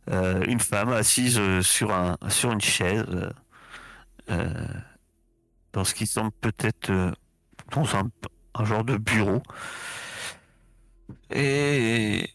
[0.09, 3.05] Euh, une femme assise euh, sur, un, sur une chaise,
[4.31, 4.67] euh,
[5.73, 6.93] dans ce qui semble peut-être
[7.73, 8.09] dans un,
[8.55, 9.43] un genre de bureau.
[11.31, 12.31] Et,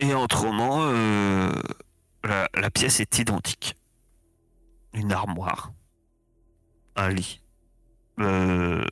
[0.00, 0.92] et autrement,
[2.24, 3.74] la, la pièce est identique.
[4.92, 5.72] Une armoire,
[6.96, 7.42] un lit.
[8.16, 8.86] Le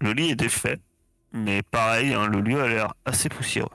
[0.00, 0.80] lit est défait,
[1.32, 3.70] mais pareil, hein, le lieu a l'air assez poussiéreux.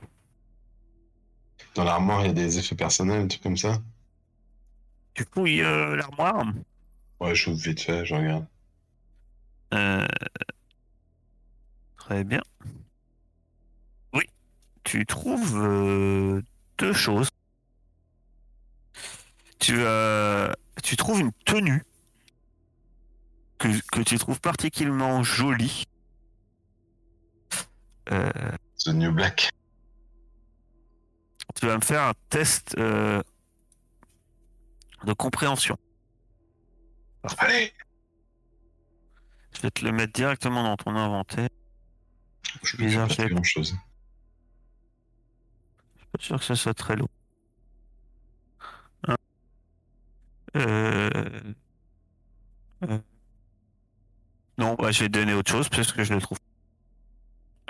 [1.75, 3.81] Dans l'armoire, il y a des effets personnels, des trucs comme ça.
[5.13, 6.45] Tu fouilles euh, l'armoire?
[7.19, 8.45] Ouais, je ouvre vite fait, je regarde.
[9.73, 10.07] Euh,
[11.97, 12.41] Très bien.
[14.13, 14.23] Oui,
[14.83, 16.41] tu trouves euh,
[16.79, 17.29] deux choses.
[19.59, 20.51] Tu, euh,
[20.81, 21.83] tu trouves une tenue
[23.57, 25.85] que, que tu trouves particulièrement jolie.
[28.11, 28.31] Euh,
[28.83, 29.51] The New Black.
[31.55, 33.21] Tu vas me faire un test euh,
[35.03, 35.77] de compréhension.
[37.37, 37.73] Allez
[39.55, 41.49] Je vais te le mettre directement dans ton inventaire.
[42.63, 43.75] Je Bizarre, pas je chose.
[46.11, 47.07] pas sûr que ce soit très long.
[49.07, 49.15] Hein.
[50.55, 51.09] Euh...
[52.83, 52.99] euh,
[54.57, 56.37] Non, bah, je vais te donner autre chose parce que je le trouve.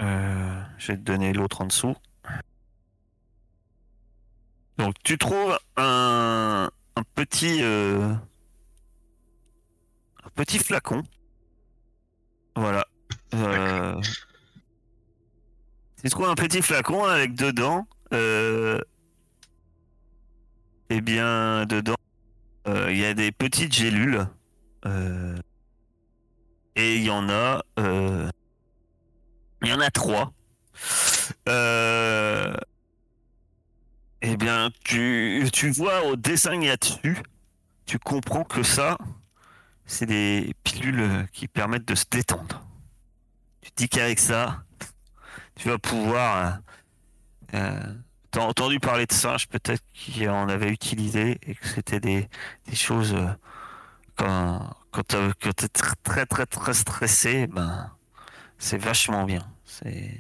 [0.02, 1.96] Euh, je vais te donner l'autre en dessous.
[4.80, 6.70] Donc tu trouves un,
[7.44, 8.16] euh,
[10.36, 11.04] petit flacon.
[12.56, 12.86] Voilà.
[13.34, 14.00] Euh,
[16.02, 17.88] tu trouves un petit flacon avec dedans.
[18.14, 18.80] Euh,
[20.90, 21.98] eh bien, dedans,
[22.66, 24.26] il y a des petites gélules.
[26.76, 27.62] Et il y en a.
[27.78, 30.32] Il y en a trois.
[34.32, 37.18] Eh bien, tu, vois au dessin qu'il y a dessus,
[37.86, 38.98] tu comprends que ça,
[39.86, 42.64] c'est des pilules qui permettent de se détendre.
[43.62, 44.64] Tu te dis qu'avec ça,
[45.56, 46.60] tu vas pouvoir.
[47.54, 47.94] Euh, euh,
[48.32, 52.30] T'as entendu parler de singes, peut-être qui en avait utilisé et que c'était des,
[52.68, 53.28] des choses euh,
[54.16, 57.92] quand, quand quand t'es tr- très très très stressé, ben
[58.60, 59.52] c'est vachement bien.
[59.66, 60.16] C'est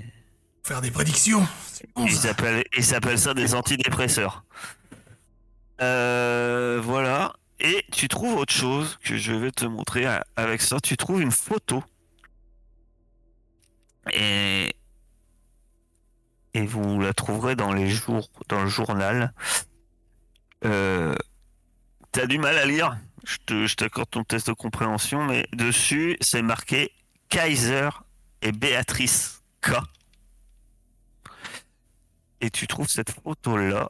[0.70, 1.47] Faire des prédictions.
[1.95, 2.30] Bon, ils ça.
[2.30, 4.43] appellent, ils appellent ça des antidépresseurs.
[5.82, 7.34] Euh, voilà.
[7.59, 10.05] Et tu trouves autre chose que je vais te montrer
[10.36, 10.80] avec ça.
[10.80, 11.84] Tu trouves une photo.
[14.13, 14.76] Et,
[16.53, 19.34] et vous la trouverez dans les jours, dans le journal.
[20.65, 21.15] Euh,
[22.11, 22.95] T'as du mal à lire.
[23.26, 26.91] Je te- je t'accorde ton test de compréhension, mais dessus c'est marqué
[27.30, 27.89] Kaiser
[28.43, 29.72] et Béatrice K
[32.42, 33.90] et tu trouves cette photo là.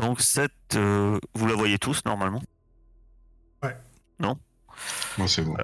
[0.00, 2.42] Donc cette, euh, vous la voyez tous normalement.
[5.18, 5.56] Moi, c'est bon.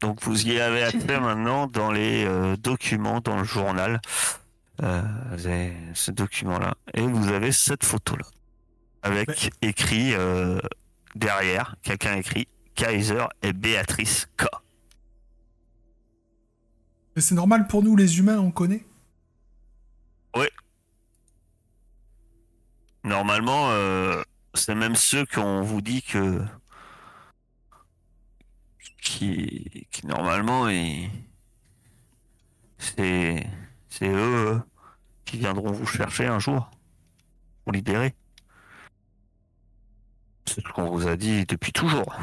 [0.00, 4.00] Donc vous y avez accès maintenant dans les euh, documents dans le journal.
[4.82, 8.24] Euh, vous avez ce document là et vous avez cette photo là
[9.04, 10.58] avec écrit euh,
[11.14, 14.46] derrière quelqu'un écrit Kaiser et Béatrice K.
[17.14, 18.84] Mais c'est normal pour nous, les humains, on connaît.
[23.04, 24.22] Normalement, euh,
[24.54, 26.42] c'est même ceux qu'on vous dit que
[29.02, 31.10] qui, qui normalement et
[32.78, 33.46] c'est
[33.90, 34.58] c'est eux euh,
[35.26, 36.70] qui viendront vous chercher un jour
[37.66, 38.14] vous libérer.
[40.46, 42.14] C'est ce qu'on vous a dit depuis toujours.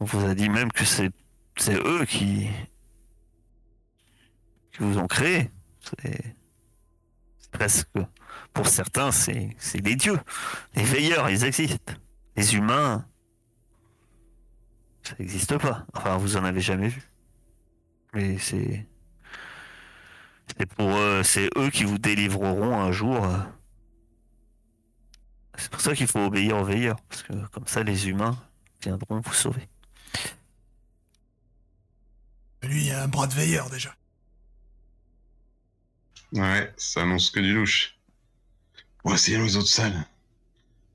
[0.00, 1.10] On vous a dit même que c'est
[1.56, 2.48] c'est eux qui
[4.72, 5.50] qui vous ont créé.
[6.02, 6.34] C'est
[7.50, 7.88] presque
[8.52, 10.18] pour certains, c'est des dieux.
[10.74, 11.94] Les veilleurs, ils existent.
[12.36, 13.06] Les humains,
[15.02, 15.86] ça n'existe pas.
[15.94, 17.02] Enfin, vous en avez jamais vu.
[18.14, 18.86] Mais c'est.
[20.58, 23.24] C'est pour eux, c'est eux qui vous délivreront un jour.
[23.24, 23.38] euh.
[25.56, 27.00] C'est pour ça qu'il faut obéir aux veilleurs.
[27.08, 28.36] Parce que comme ça, les humains
[28.82, 29.68] viendront vous sauver.
[32.62, 33.94] Lui, il y a un bras de veilleur déjà.
[36.32, 37.96] Ouais, ça annonce que du louche.
[39.04, 40.04] On va essayer dans les autres salles.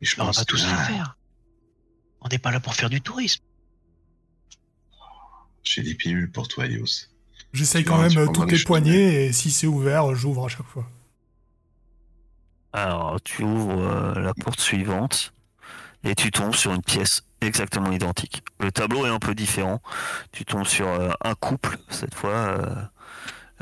[0.02, 1.18] Et je On va pense tous le là, faire.
[2.22, 3.42] On n'est pas là pour faire du tourisme.
[5.64, 7.08] j'ai des pilules pour toi, Elios.
[7.54, 10.88] J'essaye quand même toutes les poignées et si c'est ouvert, j'ouvre à chaque fois.
[12.74, 15.34] Alors, tu ouvres euh, la porte suivante
[16.04, 18.44] et tu tombes sur une pièce exactement identique.
[18.60, 19.82] Le tableau est un peu différent.
[20.32, 22.32] Tu tombes sur euh, un couple, cette fois.
[22.32, 22.76] euh,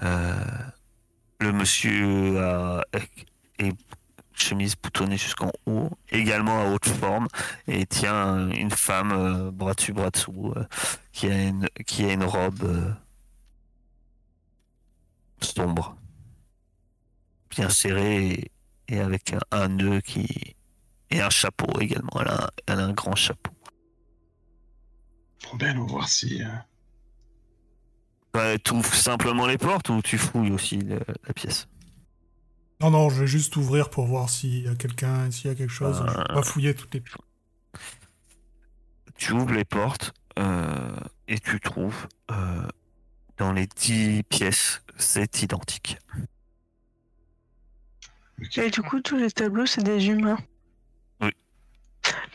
[0.03, 0.45] euh,
[1.42, 2.84] le monsieur a
[3.58, 3.74] est
[4.34, 7.28] chemise boutonnée jusqu'en haut, également à haute forme,
[7.68, 10.66] et tient une femme euh, bras dessus, bras dessous, euh,
[11.12, 12.92] qui, a une, robe euh,
[15.42, 15.96] sombre,
[17.50, 18.52] bien serrée
[18.88, 20.56] et, avec un, nœud qui
[21.10, 22.12] et un chapeau également.
[22.20, 22.28] Elle
[22.80, 23.52] a, un- grand chapeau.
[25.44, 26.08] Bon ben, voir.
[28.36, 31.67] Euh, tu ouvres simplement les portes ou tu fouilles aussi le- la pièce?
[32.82, 35.55] Non, non, je vais juste ouvrir pour voir s'il y a quelqu'un, s'il y a
[35.55, 35.97] quelque chose.
[35.99, 36.34] Je vais Euh.
[36.34, 37.03] pas fouiller toutes les
[39.17, 40.95] Tu ouvres les portes euh,
[41.27, 42.67] et tu trouves euh,
[43.38, 45.97] dans les dix pièces, c'est identique.
[48.57, 50.39] Et du coup, tous les tableaux, c'est des humains.
[51.21, 51.29] Oui.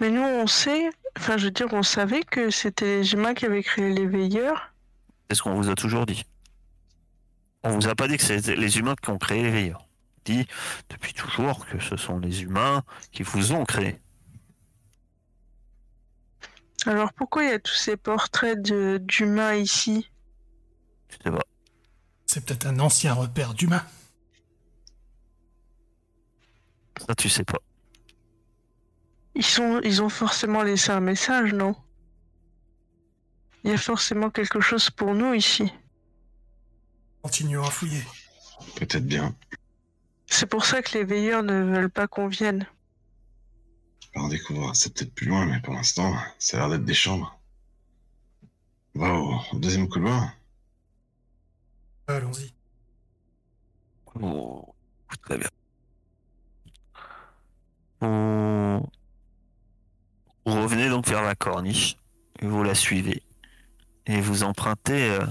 [0.01, 0.89] Mais nous, on sait,
[1.19, 4.73] enfin, je veux dire, on savait que c'était les humains qui avaient créé les veilleurs.
[5.29, 6.25] C'est ce qu'on vous a toujours dit.
[7.63, 9.83] On vous a pas dit que c'est les humains qui ont créé les veilleurs.
[10.29, 10.47] On dit
[10.89, 14.01] depuis toujours que ce sont les humains qui vous ont créé.
[16.85, 20.09] Alors pourquoi il y a tous ces portraits de- d'humains ici?
[21.09, 21.43] Je sais pas.
[22.27, 23.85] C'est peut-être un ancien repère d'humains.
[27.07, 27.59] Ça, tu sais pas.
[29.35, 31.75] ils, sont, ils ont forcément laissé un message, non?
[33.67, 35.73] Il y a forcément quelque chose pour nous ici.
[37.21, 38.03] Continuons à fouiller.
[38.77, 39.35] Peut-être bien.
[40.27, 42.69] C'est pour ça que les veilleurs ne veulent pas qu'on vienne.
[44.15, 47.37] On découvrira c'est peut-être plus loin, mais pour l'instant, ça a l'air d'être des chambres.
[48.95, 50.31] On va au, au deuxième couloir.
[52.07, 52.55] Allons-y.
[54.15, 54.75] Oh,
[55.23, 55.49] très bien.
[58.01, 58.89] Vous...
[60.47, 61.97] vous revenez donc vers la corniche,
[62.39, 63.23] et vous la suivez,
[64.07, 65.27] et vous empruntez euh,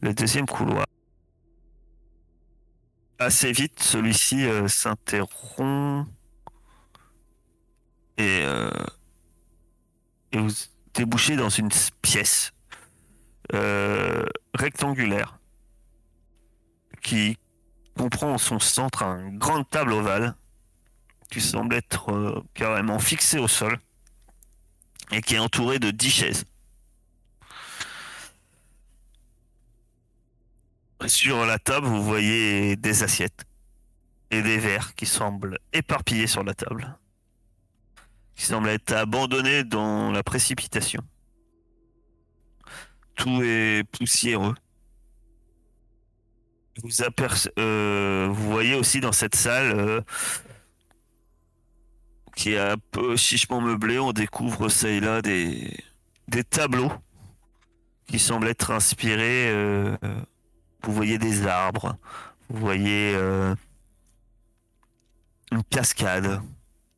[0.00, 0.86] le deuxième couloir.
[3.18, 6.08] Assez vite, celui-ci euh, s'interrompt
[8.18, 8.70] et, euh,
[10.32, 10.50] et vous
[10.94, 11.70] débouchez dans une
[12.02, 12.52] pièce
[14.54, 15.38] rectangulaire
[17.02, 17.36] qui
[17.98, 20.34] comprend en son centre une grande table ovale
[21.30, 23.78] qui semble être carrément fixée au sol
[25.10, 26.44] et qui est entourée de 10 chaises.
[31.06, 33.44] Sur la table, vous voyez des assiettes
[34.30, 36.96] et des verres qui semblent éparpillés sur la table,
[38.36, 41.02] qui semblent être abandonnés dans la précipitation.
[43.14, 44.54] Tout est poussiéreux.
[46.82, 50.00] Vous, aperce- euh, vous voyez aussi dans cette salle euh,
[52.34, 55.76] qui est un peu chichement meublée, on découvre ça et là des,
[56.48, 56.92] tableaux
[58.06, 59.48] qui semblent être inspirés.
[59.50, 59.96] euh,
[60.84, 61.96] vous voyez des arbres,
[62.48, 63.54] vous voyez euh,
[65.50, 66.42] une cascade.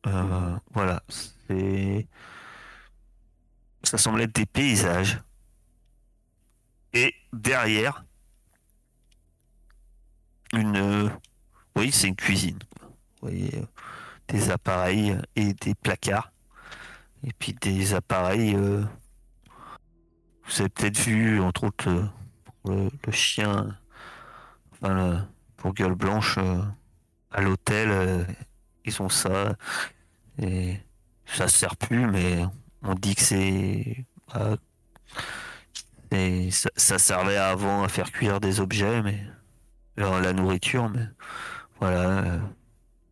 [0.07, 1.03] Euh, voilà,
[3.83, 5.19] ça semble être des paysages.
[6.93, 8.05] Et derrière,
[10.53, 11.11] une,
[11.75, 12.59] oui, c'est une cuisine.
[13.21, 13.65] Vous voyez euh,
[14.27, 16.31] des appareils et des placards.
[17.23, 18.55] Et puis des appareils.
[18.55, 18.85] vous
[20.59, 22.09] avez peut-être vu, entre autres,
[22.65, 23.77] le, chien,
[25.57, 26.61] pour Gueule Blanche, euh,
[27.31, 28.23] à l'hôtel, euh,
[28.85, 29.55] ils ont ça.
[30.41, 30.77] Et
[31.25, 32.45] ça sert plus, mais
[32.83, 34.05] on dit que c'est.
[34.35, 34.55] euh,
[36.11, 39.23] c'est- ça, servait avant à faire cuire des objets, mais.
[39.99, 41.07] euh, la nourriture, mais.
[41.79, 41.99] Voilà.
[42.19, 42.39] euh,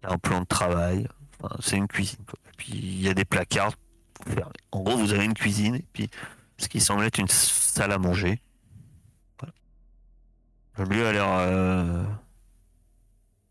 [0.03, 1.07] il a un plan de travail.
[1.41, 2.19] Enfin, c'est une cuisine.
[2.47, 3.73] Et puis il y a des placards.
[4.71, 6.09] En gros, vous avez une cuisine et puis
[6.57, 8.41] ce qui semble être une salle à manger.
[10.77, 12.03] Le lieu a l'air euh,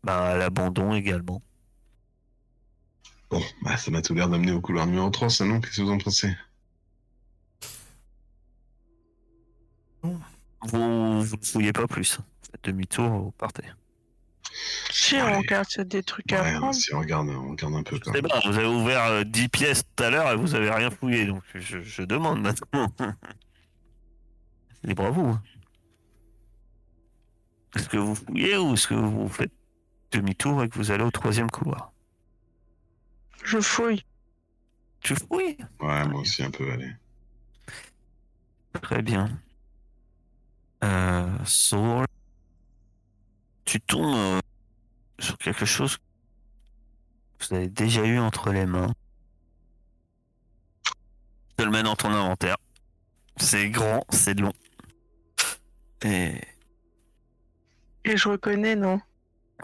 [0.03, 1.41] bah, à l'abandon également.
[3.29, 5.59] Bon, bah, ça m'a tout l'air d'amener au couloir numéro 3, ça non?
[5.61, 6.35] Qu'est-ce que vous en pensez?
[10.01, 10.19] Vous
[10.65, 10.77] vous
[11.37, 12.19] ne fouillez pas plus.
[12.51, 13.63] Faites demi-tour, vous partez.
[14.91, 16.75] Si, on regarde, c'est des trucs à Ouais, prendre.
[16.75, 18.21] si on regarde, on regarde un peu quand même.
[18.21, 21.25] bon, vous avez ouvert euh, 10 pièces tout à l'heure et vous avez rien fouillé,
[21.25, 22.87] donc je, je demande maintenant.
[24.83, 25.25] Libre à vous.
[25.29, 25.41] hein.
[27.75, 29.51] Est-ce que vous fouillez ou est-ce que vous faites
[30.11, 31.91] demi-tour et que vous allez au troisième couloir?
[33.43, 34.03] Je fouille.
[35.01, 35.57] Tu fouilles?
[35.79, 36.93] Ouais, moi aussi un peu, allez.
[38.81, 39.39] Très bien.
[40.83, 42.05] Euh, Saul,
[43.65, 44.39] tu tombes euh,
[45.19, 48.93] sur quelque chose que vous avez déjà eu entre les mains.
[50.85, 52.57] Je te le mets dans ton inventaire.
[53.37, 54.53] C'est grand, c'est long.
[56.03, 56.41] Et
[58.05, 58.99] Et je reconnais, non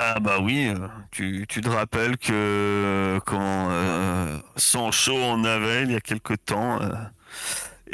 [0.01, 5.91] ah bah oui, euh, tu, tu te rappelles que quand euh, Sancho en avait il
[5.91, 6.93] y a quelque temps euh,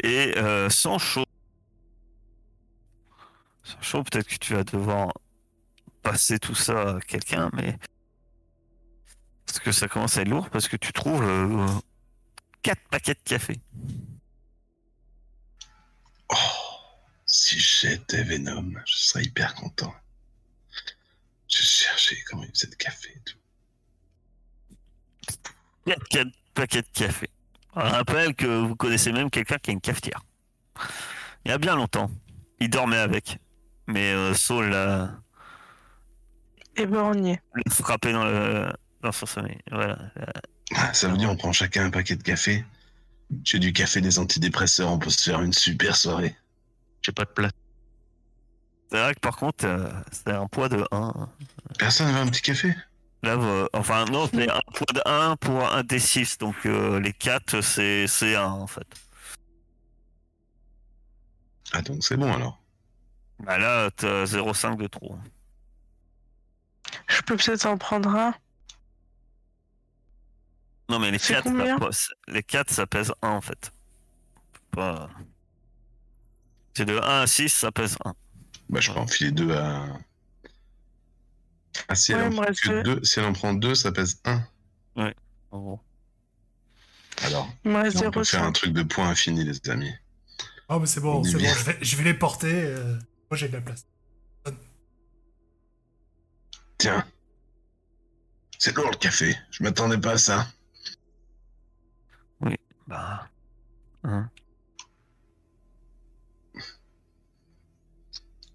[0.04, 1.24] et euh, Sancho
[3.64, 5.12] Sancho peut-être que tu vas devoir
[6.02, 7.76] passer tout ça à quelqu'un mais
[9.46, 11.66] parce que ça commence à être lourd parce que tu trouves euh,
[12.62, 13.60] quatre paquets de café.
[16.28, 16.36] Oh,
[17.24, 19.94] si j'étais Venom, je serais hyper content.
[22.28, 23.36] Comment il faisait de café et tout.
[25.86, 27.30] Quatre, quatre paquets de café.
[27.74, 30.24] Je rappelle que vous connaissez même quelqu'un qui a une cafetière.
[31.44, 32.10] Il y a bien longtemps.
[32.60, 33.38] Il dormait avec.
[33.86, 35.20] Mais euh, Saul l'a
[36.76, 37.40] Éborgné.
[37.54, 39.58] l'a frappé dans, le, dans son sommeil.
[39.70, 39.98] Voilà.
[40.74, 42.64] Ah, ça veut dire on prend chacun un paquet de café.
[43.44, 46.36] J'ai du café des antidépresseurs, on peut se faire une super soirée.
[47.02, 47.52] J'ai pas de place.
[48.90, 51.28] C'est vrai que par contre, euh, c'est un poids de 1.
[51.78, 52.74] Personne veut un petit café?
[53.22, 56.38] Là, vous- enfin, non, c'est un poids de 1 pour un des 6.
[56.38, 58.86] Donc euh, les 4, c'est c'est 1 en fait.
[61.72, 62.62] Ah donc c'est bon alors.
[63.40, 65.18] Bah là, t'as 0,5 de trop.
[67.08, 68.34] Je peux peut-être en prendre un?
[70.88, 71.78] Non, mais les C'est 4, combien?
[71.78, 73.72] ça, pèse- les 4, ça pèse 1 en fait.
[74.70, 75.10] Pas...
[76.74, 78.14] C'est de 1 à 6, ça pèse 1.
[78.68, 79.86] Bah, je peux en filer deux à.
[81.88, 83.04] Ah, si Ouais, elle, en prend reste que deux.
[83.04, 84.42] si elle en prend deux, ça pèse 1.
[85.52, 85.80] En gros.
[87.22, 88.52] Alors, on peut faire un 0,5.
[88.52, 89.92] truc de points infini, les amis.
[90.68, 92.52] Ah, mais c'est bon, c'est bon, je vais, je vais les porter.
[92.52, 92.98] euh,
[93.30, 93.86] Moi, j'ai de la place.
[96.78, 97.06] Tiens.
[98.58, 99.36] C'est lourd le café.
[99.50, 100.46] Je m'attendais pas à ça.
[102.86, 103.28] Bah.
[104.04, 104.30] hein.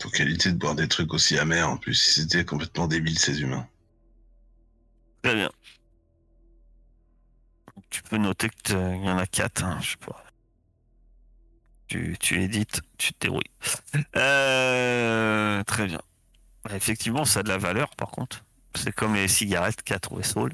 [0.01, 1.93] Faut qualité de boire des trucs aussi amers en plus.
[1.93, 3.67] C'était complètement débile ces humains.
[5.21, 5.51] Très bien.
[7.89, 10.23] Tu peux noter qu'il y en a 4, je sais pas.
[11.87, 13.43] Tu, tu édites, tu te débrouilles.
[14.15, 16.01] Euh, très bien.
[16.73, 18.45] Effectivement, ça a de la valeur par contre.
[18.75, 20.53] C'est comme les cigarettes qu'a trouvé Saul.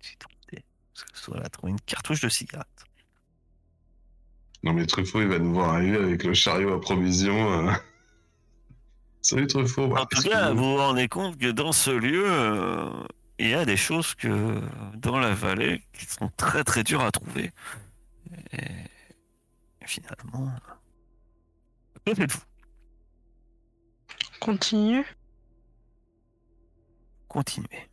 [0.00, 0.64] J'ai trouvé-
[0.94, 2.66] Parce que Saul a trouvé une cartouche de cigarette.
[4.62, 7.68] Non mais Truffaut, il va nous voir arriver avec le chariot à provision.
[7.68, 7.72] euh.
[10.00, 12.90] En tout cas, vous vous rendez compte que dans ce lieu, euh,
[13.38, 14.60] il y a des choses que
[14.96, 17.52] dans la vallée qui sont très très dures à trouver.
[18.52, 18.58] Et,
[19.84, 20.52] finalement,
[22.06, 22.40] que faites-vous
[24.40, 25.04] Continue.
[27.28, 27.88] Continuez.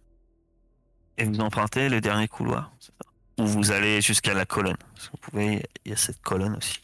[1.17, 2.93] Et vous empruntez le dernier couloir, c'est
[3.39, 4.77] Ou vous allez jusqu'à la colonne.
[4.93, 6.79] Parce que vous pouvez, il y a cette colonne aussi.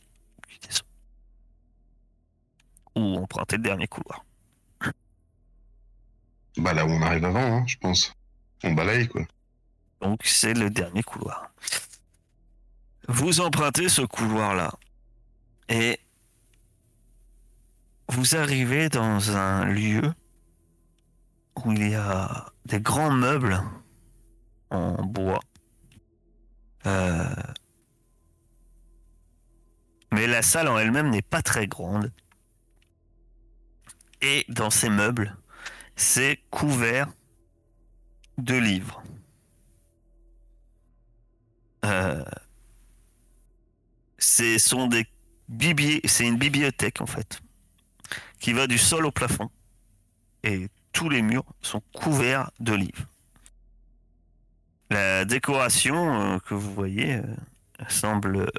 [2.95, 4.23] Ou empruntez le dernier couloir.
[6.57, 8.13] Bah là où on arrive avant, hein, je pense.
[8.63, 9.23] On balaye quoi.
[10.01, 11.51] Donc c'est le dernier couloir.
[13.07, 14.73] Vous empruntez ce couloir-là
[15.69, 15.99] et
[18.09, 20.13] vous arrivez dans un lieu
[21.63, 23.61] où il y a des grands meubles
[24.69, 25.39] en bois.
[26.85, 27.25] Euh,
[30.11, 32.11] Mais la salle en elle-même n'est pas très grande.
[34.21, 35.35] Et dans ces meubles,
[35.95, 37.09] c'est couvert
[38.37, 39.03] de livres.
[41.85, 42.23] Euh,
[44.17, 45.05] c'est sont des
[46.19, 47.41] une bibliothèque en fait
[48.39, 49.49] qui va du sol au plafond
[50.43, 53.07] et tous les murs sont couverts de livres.
[54.89, 57.23] La décoration euh, que vous voyez euh,
[57.89, 58.51] semble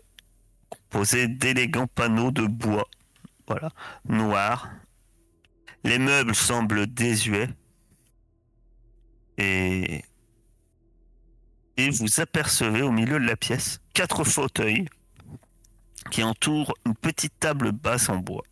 [0.68, 2.88] composée d'élégants panneaux de bois,
[3.46, 3.70] voilà,
[4.08, 4.68] noirs.
[5.84, 7.50] Les meubles semblent désuets
[9.36, 10.02] et
[11.76, 14.88] vous apercevez au milieu de la pièce quatre fauteuils
[16.10, 18.44] qui entourent une petite table basse en bois.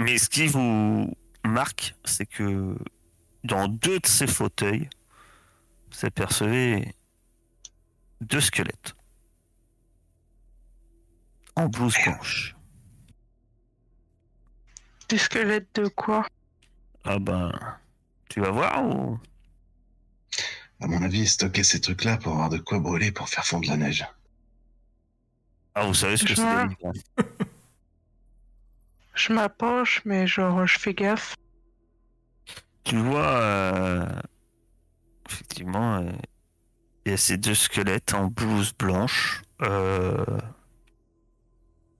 [0.00, 2.76] Mais ce qui vous marque, c'est que
[3.44, 4.88] dans deux de ces fauteuils,
[5.92, 6.94] vous apercevez
[8.20, 8.94] deux squelettes
[11.54, 12.56] en blouse blanche.
[15.12, 16.26] Des squelettes de quoi?
[17.04, 17.52] Ah ben,
[18.30, 19.20] tu vas voir ou?
[20.80, 23.76] À mon avis, stocker ces trucs-là pour avoir de quoi brûler pour faire fondre la
[23.76, 24.06] neige.
[25.74, 26.42] Ah, vous savez ce que c'est.
[29.14, 31.34] Je m'approche, mais genre, je fais gaffe.
[32.82, 34.06] Tu vois, euh,
[35.28, 36.10] effectivement, euh,
[37.04, 39.42] il y a ces deux squelettes en blouse blanche.
[39.60, 40.24] euh,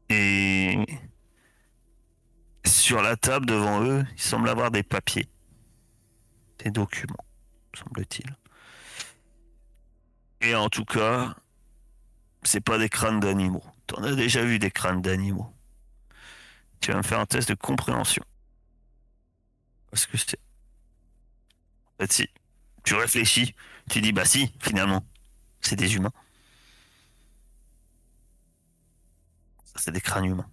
[0.08, 0.78] et
[2.64, 5.28] sur la table devant eux, il semble avoir des papiers,
[6.58, 7.24] des documents,
[7.74, 8.36] semble-t-il.
[10.40, 11.34] Et en tout cas,
[12.42, 13.64] c'est pas des crânes d'animaux.
[13.86, 15.54] T'en as déjà vu des crânes d'animaux.
[16.80, 18.24] Tu vas me faire un test de compréhension.
[19.90, 20.38] Parce que c'est.
[21.94, 22.30] En fait, si
[22.82, 23.54] tu réfléchis,
[23.88, 25.04] tu dis bah si, finalement,
[25.60, 26.12] c'est des humains.
[29.76, 30.50] C'est des crânes humains.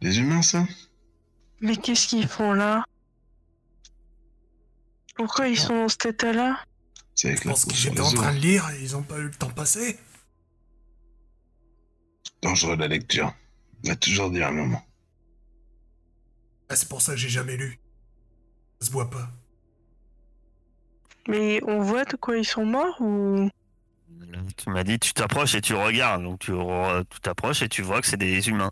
[0.00, 0.64] Des humains, ça?
[1.60, 2.84] Mais qu'est-ce qu'ils font là?
[5.16, 6.62] Pourquoi ils sont dans cet état-là?
[7.14, 8.80] C'est avec Je la pense peau qu'ils sur étaient les en train de lire et
[8.80, 9.98] ils ont pas eu le temps passé.
[12.42, 13.34] Dangereux la lecture.
[13.84, 14.82] On a toujours dit un moment.
[16.68, 17.80] Ah, c'est pour ça que j'ai jamais lu.
[18.80, 19.28] Ça se voit pas.
[21.26, 23.50] Mais on voit de quoi ils sont morts ou?
[24.56, 27.82] Tu m'as dit tu t'approches et tu regardes, donc tu re- tu t'approches et tu
[27.82, 28.70] vois que c'est des humains.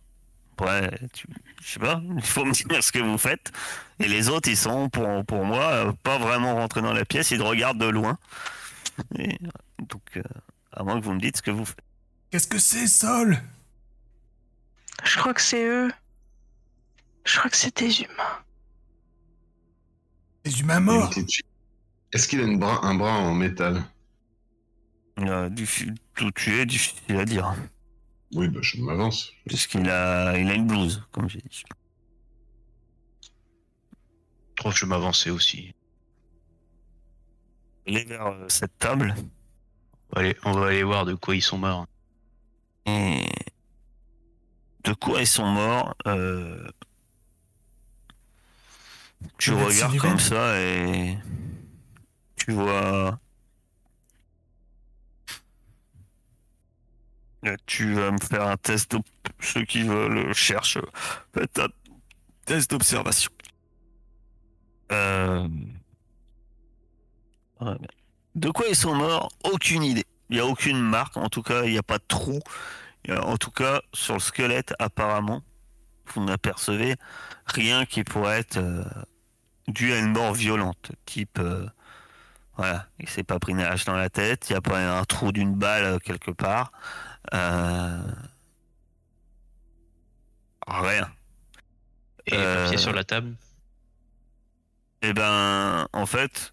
[0.60, 1.26] Ouais, tu,
[1.62, 3.52] je sais pas, il faut me dire ce que vous faites.
[3.98, 7.30] Et les autres, ils sont pour, pour moi euh, pas vraiment rentrés dans la pièce,
[7.30, 8.18] ils te regardent de loin.
[9.18, 9.38] Et,
[9.80, 10.22] donc, euh,
[10.72, 11.84] à moins que vous me dites ce que vous faites.
[12.30, 13.38] Qu'est-ce que c'est, Sol?
[15.04, 15.92] Je crois que c'est eux.
[17.24, 18.38] Je crois que c'est des humains.
[20.46, 21.12] Les humains morts?
[22.12, 23.82] Est-ce qu'il a une bras, un bras en métal?
[25.18, 27.54] Euh, diffi- tout tu es difficile à dire.
[28.36, 29.32] Oui, bah, je m'avance.
[29.46, 31.64] Puisqu'il a, il a une blouse, comme j'ai dit.
[33.22, 35.74] Je trouve que je m'avançais aussi.
[37.86, 39.14] Il est vers euh, cette table.
[40.10, 41.86] On va, aller, on va aller voir de quoi ils sont morts.
[42.84, 43.24] Et
[44.84, 46.68] de quoi ils sont morts euh,
[49.38, 51.16] Tu regardes comme ça et
[52.36, 53.18] tu vois.
[57.66, 58.96] Tu vas me faire un test.
[59.40, 60.78] Ceux qui veulent cherchent.
[61.34, 61.68] Faites un
[62.44, 63.30] test d'observation.
[64.92, 65.48] Euh...
[68.34, 69.28] De quoi ils sont morts?
[69.44, 70.04] Aucune idée.
[70.28, 71.16] Il n'y a aucune marque.
[71.16, 72.40] En tout cas, il n'y a pas de trou.
[73.08, 75.42] En tout cas, sur le squelette, apparemment,
[76.14, 76.96] vous n'apercevez
[77.46, 78.84] rien qui pourrait être euh,
[79.68, 80.92] dû à une mort violente.
[81.04, 81.66] Type, euh,
[82.56, 85.04] voilà, il s'est pas pris une hache dans la tête, il n'y a pas un
[85.04, 86.72] trou d'une balle euh, quelque part.
[87.34, 88.02] Euh,
[90.66, 91.08] Rien.
[92.26, 93.34] Et les Euh, papiers sur la table
[95.02, 96.52] Eh ben, en fait,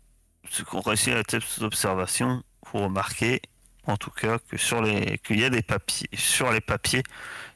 [0.50, 3.42] ce qu'on réussit à la test d'observation, vous remarquez,
[3.88, 7.02] en tout cas, que sur les, qu'il y a des papiers, sur les papiers,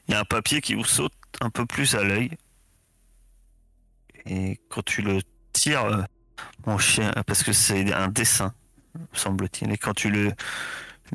[0.08, 2.30] il y a un papier qui vous saute un peu plus à l'œil.
[4.26, 5.20] Et quand tu le
[5.52, 6.02] tires, euh,
[6.66, 8.52] mon chien, parce que c'est un dessin,
[9.12, 10.32] semble-t-il, et quand tu le,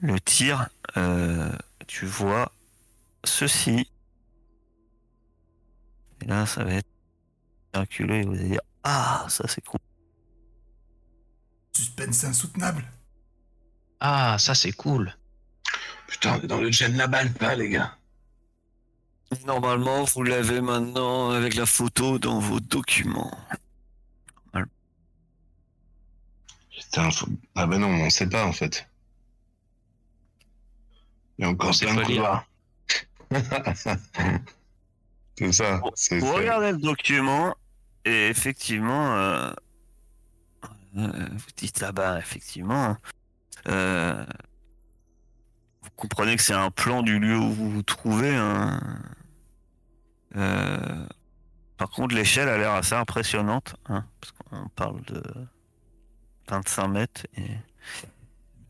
[0.02, 1.52] le tires, euh,
[1.94, 2.52] tu vois
[3.24, 3.88] ceci.
[6.22, 6.90] Et là, ça va être
[7.72, 9.80] miraculeux et vous allez dire, ah, ça c'est cool.
[11.74, 12.84] Suspense insoutenable.
[14.00, 15.16] Ah, ça c'est cool.
[16.08, 17.96] Putain, on est dans le gène la balle, pas, les gars.
[19.46, 23.38] Normalement, vous l'avez maintenant avec la photo dans vos documents.
[26.72, 27.28] Putain, faut...
[27.54, 28.88] Ah bah non, on sait pas, en fait.
[31.42, 32.46] A encore plein de couloirs.
[35.38, 35.82] c'est ça.
[35.96, 37.56] c'est Vous regardez le document
[38.06, 39.52] et effectivement, euh,
[40.98, 42.98] euh, vous dites bah effectivement,
[43.68, 44.26] euh,
[45.82, 48.36] vous comprenez que c'est un plan du lieu où vous vous trouvez.
[48.36, 48.80] hein.
[51.78, 55.22] Par contre, l'échelle a l'air assez impressionnante, hein, parce qu'on parle de
[56.50, 57.50] 25 mètres et.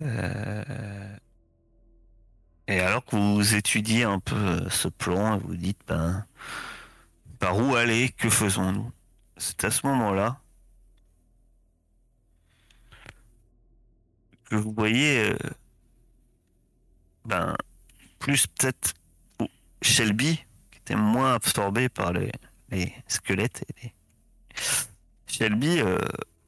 [0.01, 1.16] euh,
[2.68, 6.26] et alors que vous étudiez un peu euh, ce plan, vous dites, ben,
[7.39, 8.91] par où aller Que faisons-nous?
[9.38, 10.39] C'est à ce moment-là
[14.45, 15.38] que vous voyez, euh,
[17.26, 17.55] ben,
[18.20, 18.93] plus peut-être
[19.82, 20.41] Shelby,
[20.72, 22.32] qui était moins absorbé par les,
[22.70, 23.66] les squelettes.
[23.68, 23.93] Et les...
[25.28, 25.97] Shelby, euh,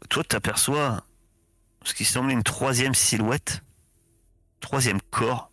[0.09, 1.03] toi, t'aperçois
[1.83, 3.63] ce qui semble une troisième silhouette,
[4.61, 5.51] troisième corps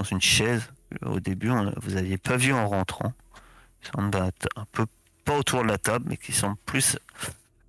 [0.00, 0.62] dans une chaise.
[1.02, 3.12] Au début, on- vous aviez pas vu en rentrant.
[3.82, 4.86] Il semble être un peu
[5.24, 6.98] pas autour de la table, mais qui semble plus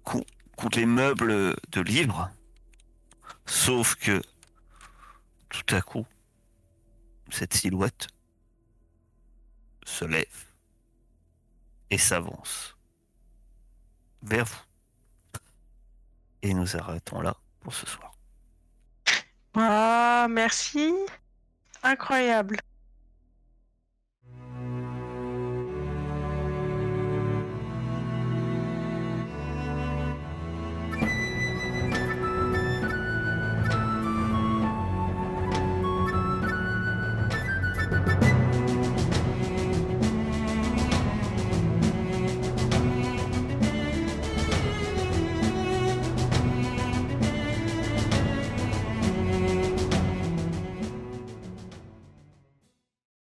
[0.03, 2.31] contre les meubles de livres.
[3.45, 4.21] Sauf que
[5.49, 6.05] tout à coup,
[7.29, 8.07] cette silhouette
[9.85, 10.45] se lève
[11.89, 12.77] et s'avance
[14.23, 15.41] vers vous.
[16.43, 18.13] Et nous arrêtons là pour ce soir.
[19.55, 20.93] Ah, merci.
[21.83, 22.57] Incroyable.